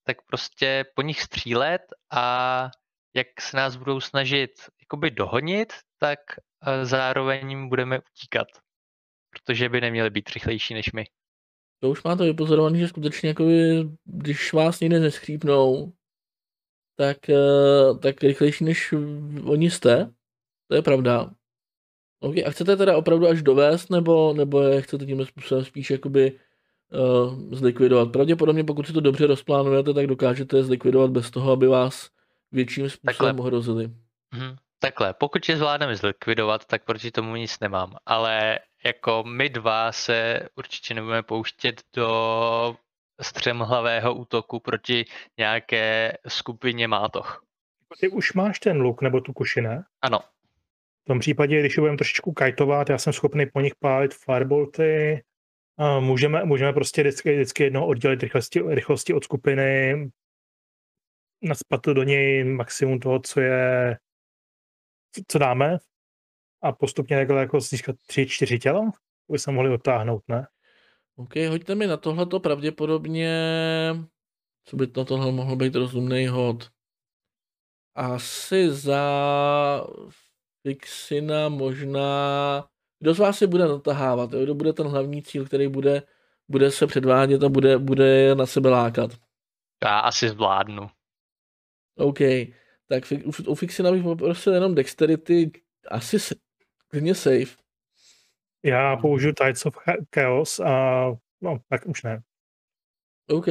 [0.06, 1.82] tak prostě po nich střílet
[2.12, 2.70] a
[3.14, 8.48] jak se nás budou snažit jakoby dohonit, tak uh, zároveň budeme utíkat.
[9.30, 11.04] Protože by neměli být rychlejší než my.
[11.82, 15.92] To už máte vypozorovaný, že skutečně jakoby, když vás někde neschřípnou,
[16.96, 18.94] tak, uh, tak rychlejší než
[19.44, 20.12] oni jste.
[20.68, 21.30] To je pravda.
[22.20, 26.32] Okay, a chcete teda opravdu až dovést, nebo, nebo je chcete tímhle způsobem spíš jakoby
[26.32, 28.12] uh, zlikvidovat?
[28.12, 32.10] Pravděpodobně, pokud si to dobře rozplánujete, tak dokážete zlikvidovat bez toho, aby vás
[32.52, 33.42] větším způsobem Takhle.
[33.42, 33.90] ohrozili.
[34.34, 34.56] Mhm.
[34.78, 37.96] Takhle, pokud je zvládneme zlikvidovat, tak proti tomu nic nemám.
[38.06, 42.76] Ale jako my dva se určitě nebudeme pouštět do
[43.20, 45.04] střemhlavého útoku proti
[45.38, 47.44] nějaké skupině mátoch.
[48.00, 49.84] Ty už máš ten luk nebo tu kuši, ne?
[50.02, 50.20] Ano.
[51.04, 55.22] V tom případě, když budeme trošičku kajtovat, já jsem schopný po nich pálit firebolty,
[56.00, 59.94] můžeme, můžeme prostě vždycky, vždycky jednou oddělit rychlosti, rychlosti od skupiny,
[61.42, 63.98] naspat do něj maximum toho, co je,
[65.28, 65.78] co dáme
[66.62, 68.92] a postupně takhle jako získat tři, čtyři těla,
[69.28, 70.46] aby se mohli odtáhnout, ne?
[71.16, 73.32] OK, hoďte mi na tohleto pravděpodobně,
[74.64, 76.70] co by na tohle mohlo být rozumný hod.
[77.94, 79.86] Asi za
[80.62, 82.68] Fixina možná...
[83.00, 84.32] Kdo z vás si bude natahávat?
[84.32, 84.42] Jo?
[84.42, 86.02] Kdo bude ten hlavní cíl, který bude,
[86.48, 89.10] bude se předvádět a bude, bude na sebe lákat?
[89.84, 90.90] Já asi zvládnu.
[91.96, 92.18] OK.
[92.88, 95.50] Tak u, u Fixina bych poprosil jenom Dexterity,
[95.88, 96.16] asi
[96.88, 97.56] klidně safe.
[98.62, 99.76] Já použiju Tides of
[100.14, 101.04] Chaos a
[101.40, 102.22] no, tak už ne.
[103.28, 103.46] OK.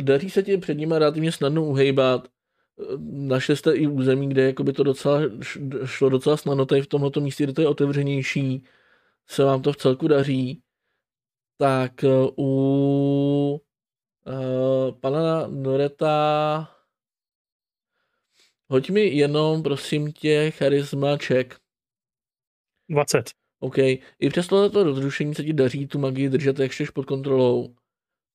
[0.00, 2.28] Daří se ti před nimi relativně snadno uhejbat
[3.00, 5.20] našli jste i území, kde jakoby to docela,
[5.84, 8.64] šlo docela snadno, tady v tomto místě, kde to je otevřenější,
[9.26, 10.62] se vám to v celku daří,
[11.58, 11.92] tak
[12.38, 13.60] u
[14.26, 16.68] uh, pana Noreta
[18.72, 21.54] hoď mi jenom, prosím tě, charisma check.
[22.88, 23.30] 20.
[23.60, 23.78] OK.
[23.78, 27.74] I přes tohleto rozrušení se ti daří tu magii držet ještě pod kontrolou,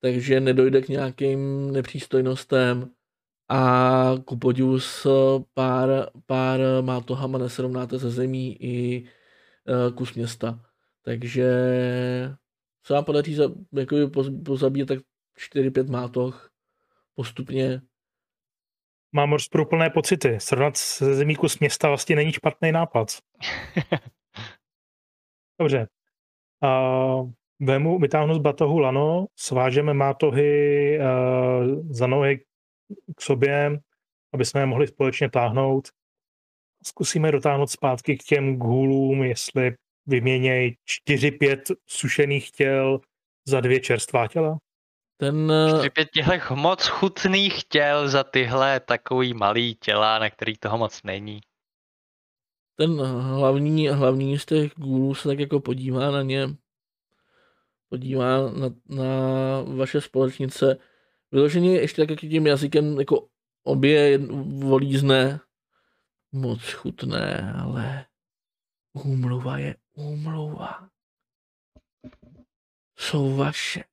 [0.01, 2.96] takže nedojde k nějakým nepřístojnostem
[3.49, 3.61] a
[4.25, 5.07] ku podivu s
[5.53, 10.59] pár, pár mátohama nesrovnáte ze zemí i uh, kus města.
[11.01, 11.47] Takže
[12.85, 13.43] se vám podaří za,
[13.73, 13.95] jako
[14.45, 14.99] pozabít tak
[15.55, 16.49] 4-5 mátoch
[17.15, 17.81] postupně.
[19.11, 20.39] Mám rozprůplné pocity.
[20.39, 23.07] Srovnat se zemí kus města vlastně není špatný nápad.
[25.59, 25.87] Dobře.
[26.63, 32.45] Uh, vemu, vytáhnu z batohu lano, svážeme mátohy uh, za nohy
[33.15, 33.79] k sobě,
[34.33, 35.87] aby jsme je mohli společně táhnout.
[36.85, 40.75] Zkusíme dotáhnout zpátky k těm gůlům, jestli vyměněj
[41.09, 42.99] 4-5 sušených těl
[43.47, 44.57] za dvě čerstvá těla.
[45.17, 45.51] Ten...
[45.51, 51.03] 4-5 eh, těchto moc chutných těl za tyhle takový malý těla, na kterých toho moc
[51.03, 51.39] není.
[52.75, 56.47] Ten hlavní, hlavní z těch gůlů se tak jako podívá na ně,
[57.89, 59.05] podívá na, na
[59.61, 60.77] vaše společnice,
[61.31, 63.27] vyloženě ještě tak tím jazykem jako
[63.63, 64.17] obě
[64.59, 65.39] volízne.
[66.31, 68.05] Moc chutné, ale
[68.93, 70.89] úmluva je úmluva.
[72.97, 73.83] Jsou vaše.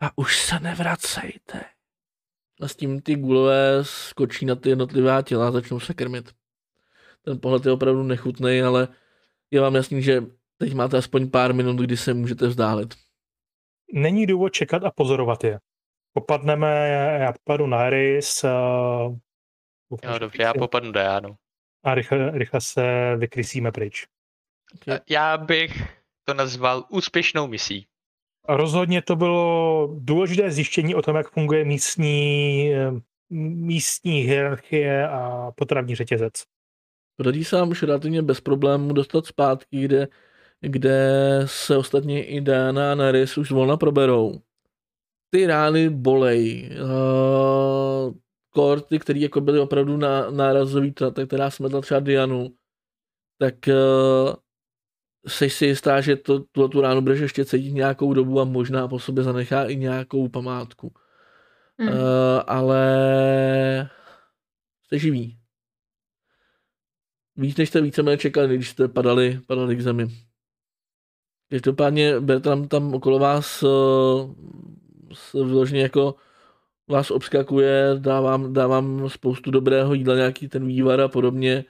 [0.00, 1.64] A už se nevracejte.
[2.60, 6.34] A s tím ty gulové skočí na ty jednotlivá těla a začnou se krmit.
[7.22, 8.88] Ten pohled je opravdu nechutný, ale
[9.50, 10.22] je vám jasný, že
[10.58, 12.94] teď máte aspoň pár minut, kdy se můžete vzdálit.
[13.92, 15.60] Není důvod čekat a pozorovat je.
[16.12, 16.88] Popadneme,
[17.20, 18.44] já popadu na Eris.
[18.44, 18.50] Uh,
[20.02, 21.36] jo, dobře, já popadnu Dianu.
[21.84, 24.06] A rychle, rychle se vykrysíme pryč.
[24.74, 24.98] Okay.
[25.10, 25.82] Já bych
[26.24, 27.86] to nazval úspěšnou misí.
[28.48, 32.70] A rozhodně to bylo důležité zjištění o tom, jak funguje místní,
[33.30, 36.32] místní hierarchie a potravní řetězec.
[37.16, 40.08] Podaří se vám už relativně bez problémů dostat zpátky, kde,
[40.60, 41.00] kde
[41.46, 44.42] se ostatně i Diana a Nerys už volna proberou
[45.32, 46.70] ty rány bolej.
[46.82, 48.14] Uh,
[48.50, 52.54] korty, které jako byly opravdu na, nárazový, ta, která smetla třeba Dianu,
[53.38, 54.34] tak uh,
[55.26, 58.88] jsi si jistá, že to, tu, tu ránu budeš ještě cítit nějakou dobu a možná
[58.88, 60.92] po sobě zanechá i nějakou památku.
[61.78, 61.88] Mm.
[61.88, 61.94] Uh,
[62.46, 63.90] ale
[64.84, 65.38] jste živí.
[67.36, 70.06] Víc než jste víceméně čekali, když jste padali, padali k zemi.
[71.50, 73.64] Každopádně Bertram tam okolo vás
[75.34, 76.14] vyloženě jako
[76.88, 81.64] vás obskakuje, dávám, dávám spoustu dobrého jídla, nějaký ten vývar a podobně,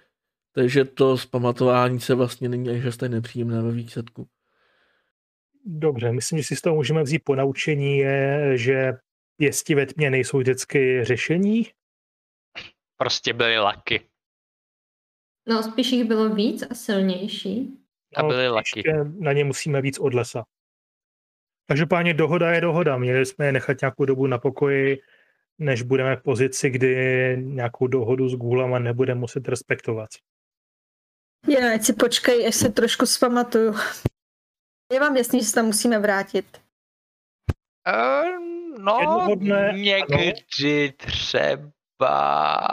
[0.52, 4.28] takže to zpamatování se vlastně není až tak nepříjemné ve výsledku.
[5.64, 8.92] Dobře, myslím, že si z toho můžeme vzít po naučení, je, že
[9.36, 11.66] pěsti ve tmě nejsou vždycky řešení.
[12.96, 14.00] Prostě byly laky.
[15.48, 17.78] No, spíš jich bylo víc a silnější.
[18.16, 18.82] A byly no, laky.
[19.18, 20.44] Na ně musíme víc od lesa.
[21.72, 22.98] Každopádně dohoda je dohoda.
[22.98, 24.98] Měli jsme je nechat nějakou dobu na pokoji,
[25.58, 26.96] než budeme v pozici, kdy
[27.40, 30.08] nějakou dohodu s gůlama nebudeme muset respektovat.
[31.48, 33.74] Já, ať si počkej, až se trošku zpamatuju.
[34.92, 36.60] Je vám jasný, že se tam musíme vrátit?
[37.88, 38.38] Uh,
[38.78, 40.92] no, Jednohodné, někdy ano.
[40.96, 42.66] třeba.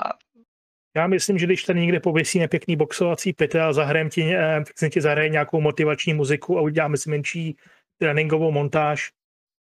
[0.96, 5.02] Já myslím, že když tady někde pověsíme pěkný boxovací pytel a zahrajem ti, eh, ti
[5.02, 7.58] zahraje nějakou motivační muziku a uděláme si menší
[8.00, 9.12] tréninkovou montáž,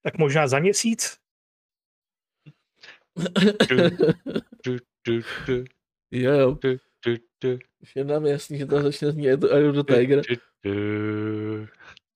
[0.02, 1.18] tak možná za měsíc.
[6.10, 6.58] jo, jo.
[7.82, 10.22] Už je nám jasný, že to začne znít to Eye do Tiger.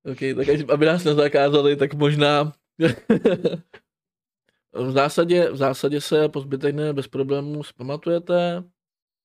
[0.04, 2.52] OK, tak až, aby nás nezakázali, tak možná
[4.72, 8.64] v zásadě, v zásadě se po zbytek bez problémů zpamatujete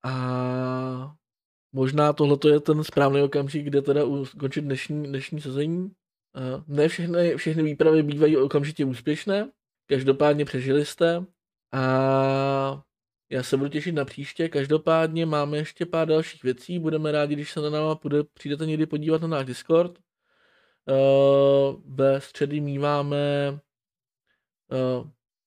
[0.03, 1.16] a
[1.74, 5.91] možná tohle je ten správný okamžik, kde teda ukončit dnešní, dnešní sezení.
[6.68, 9.52] Ne všechny, všechny výpravy bývají okamžitě úspěšné,
[9.86, 11.26] každopádně přežili jste
[11.72, 12.84] a
[13.30, 14.49] já se budu těšit na příště.
[14.49, 16.80] Každopádně máme ještě pár dalších věcí.
[16.80, 19.99] Budeme rádi, když se na náma půjde, přijdete někdy podívat na náš Discord.
[21.86, 23.18] Ve středy míváme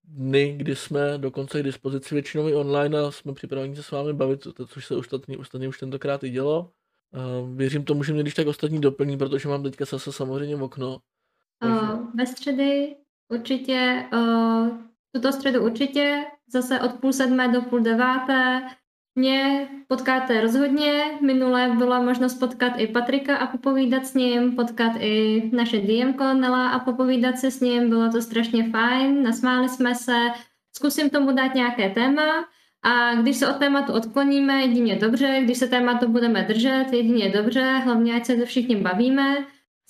[0.04, 4.12] dny, kdy jsme dokonce k dispozici většinou i online a jsme připraveni se s vámi
[4.12, 6.72] bavit, což se ostatně, ostatně už tentokrát i dělo.
[7.54, 10.98] Věřím tomu, že mě když tak ostatní doplní, protože mám teďka zase samozřejmě okno.
[11.64, 12.96] Uh, ve středy
[13.28, 14.68] určitě, uh,
[15.14, 18.62] tuto středu určitě, zase od půl sedmé do půl deváté.
[19.18, 21.18] Mě potkáte rozhodně.
[21.22, 26.68] Minule byla možnost potkat i Patrika a popovídat s ním, potkat i naše DM Nela
[26.68, 27.88] a popovídat se s ním.
[27.88, 30.28] Bylo to strašně fajn, nasmáli jsme se.
[30.76, 32.44] Zkusím tomu dát nějaké téma
[32.84, 37.80] a když se od tématu odkloníme, jedině dobře, když se tématu budeme držet, jedině dobře,
[37.84, 39.36] hlavně ať se to všichni bavíme.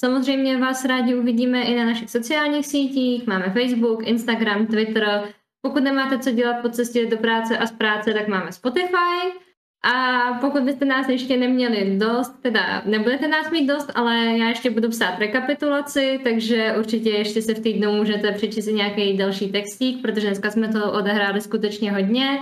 [0.00, 5.22] Samozřejmě vás rádi uvidíme i na našich sociálních sítích, máme Facebook, Instagram, Twitter.
[5.62, 9.38] Pokud nemáte co dělat po cestě do práce a z práce, tak máme Spotify.
[9.84, 14.70] A pokud byste nás ještě neměli dost, teda nebudete nás mít dost, ale já ještě
[14.70, 20.26] budu psát rekapitulaci, takže určitě ještě se v týdnu můžete přečíst nějaký další textík, protože
[20.26, 22.40] dneska jsme to odehráli skutečně hodně.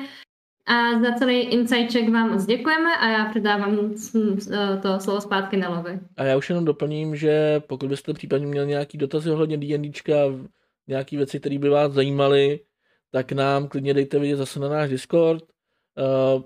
[0.67, 3.95] A za celý insight vám moc děkujeme a já předávám
[4.83, 6.01] to slovo zpátky Nelovi.
[6.17, 10.15] A já už jenom doplním, že pokud byste případně měli nějaký dotazy ohledně D&Dčka,
[10.87, 12.61] nějaké věci, které by vás zajímaly,
[13.11, 15.45] tak nám klidně dejte vidět zase na náš Discord.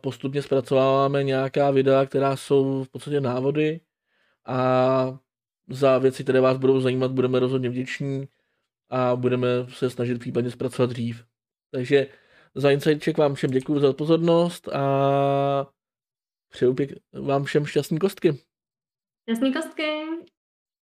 [0.00, 3.80] Postupně zpracováváme nějaká videa, která jsou v podstatě návody
[4.46, 5.18] a
[5.70, 8.28] za věci, které vás budou zajímat, budeme rozhodně vděční
[8.90, 11.24] a budeme se snažit případně zpracovat dřív.
[11.70, 12.06] Takže
[12.56, 15.66] za insight vám všem děkuji za pozornost a
[16.52, 18.38] přeju pěk, vám všem šťastný kostky.
[19.28, 19.95] Šťastný kostky.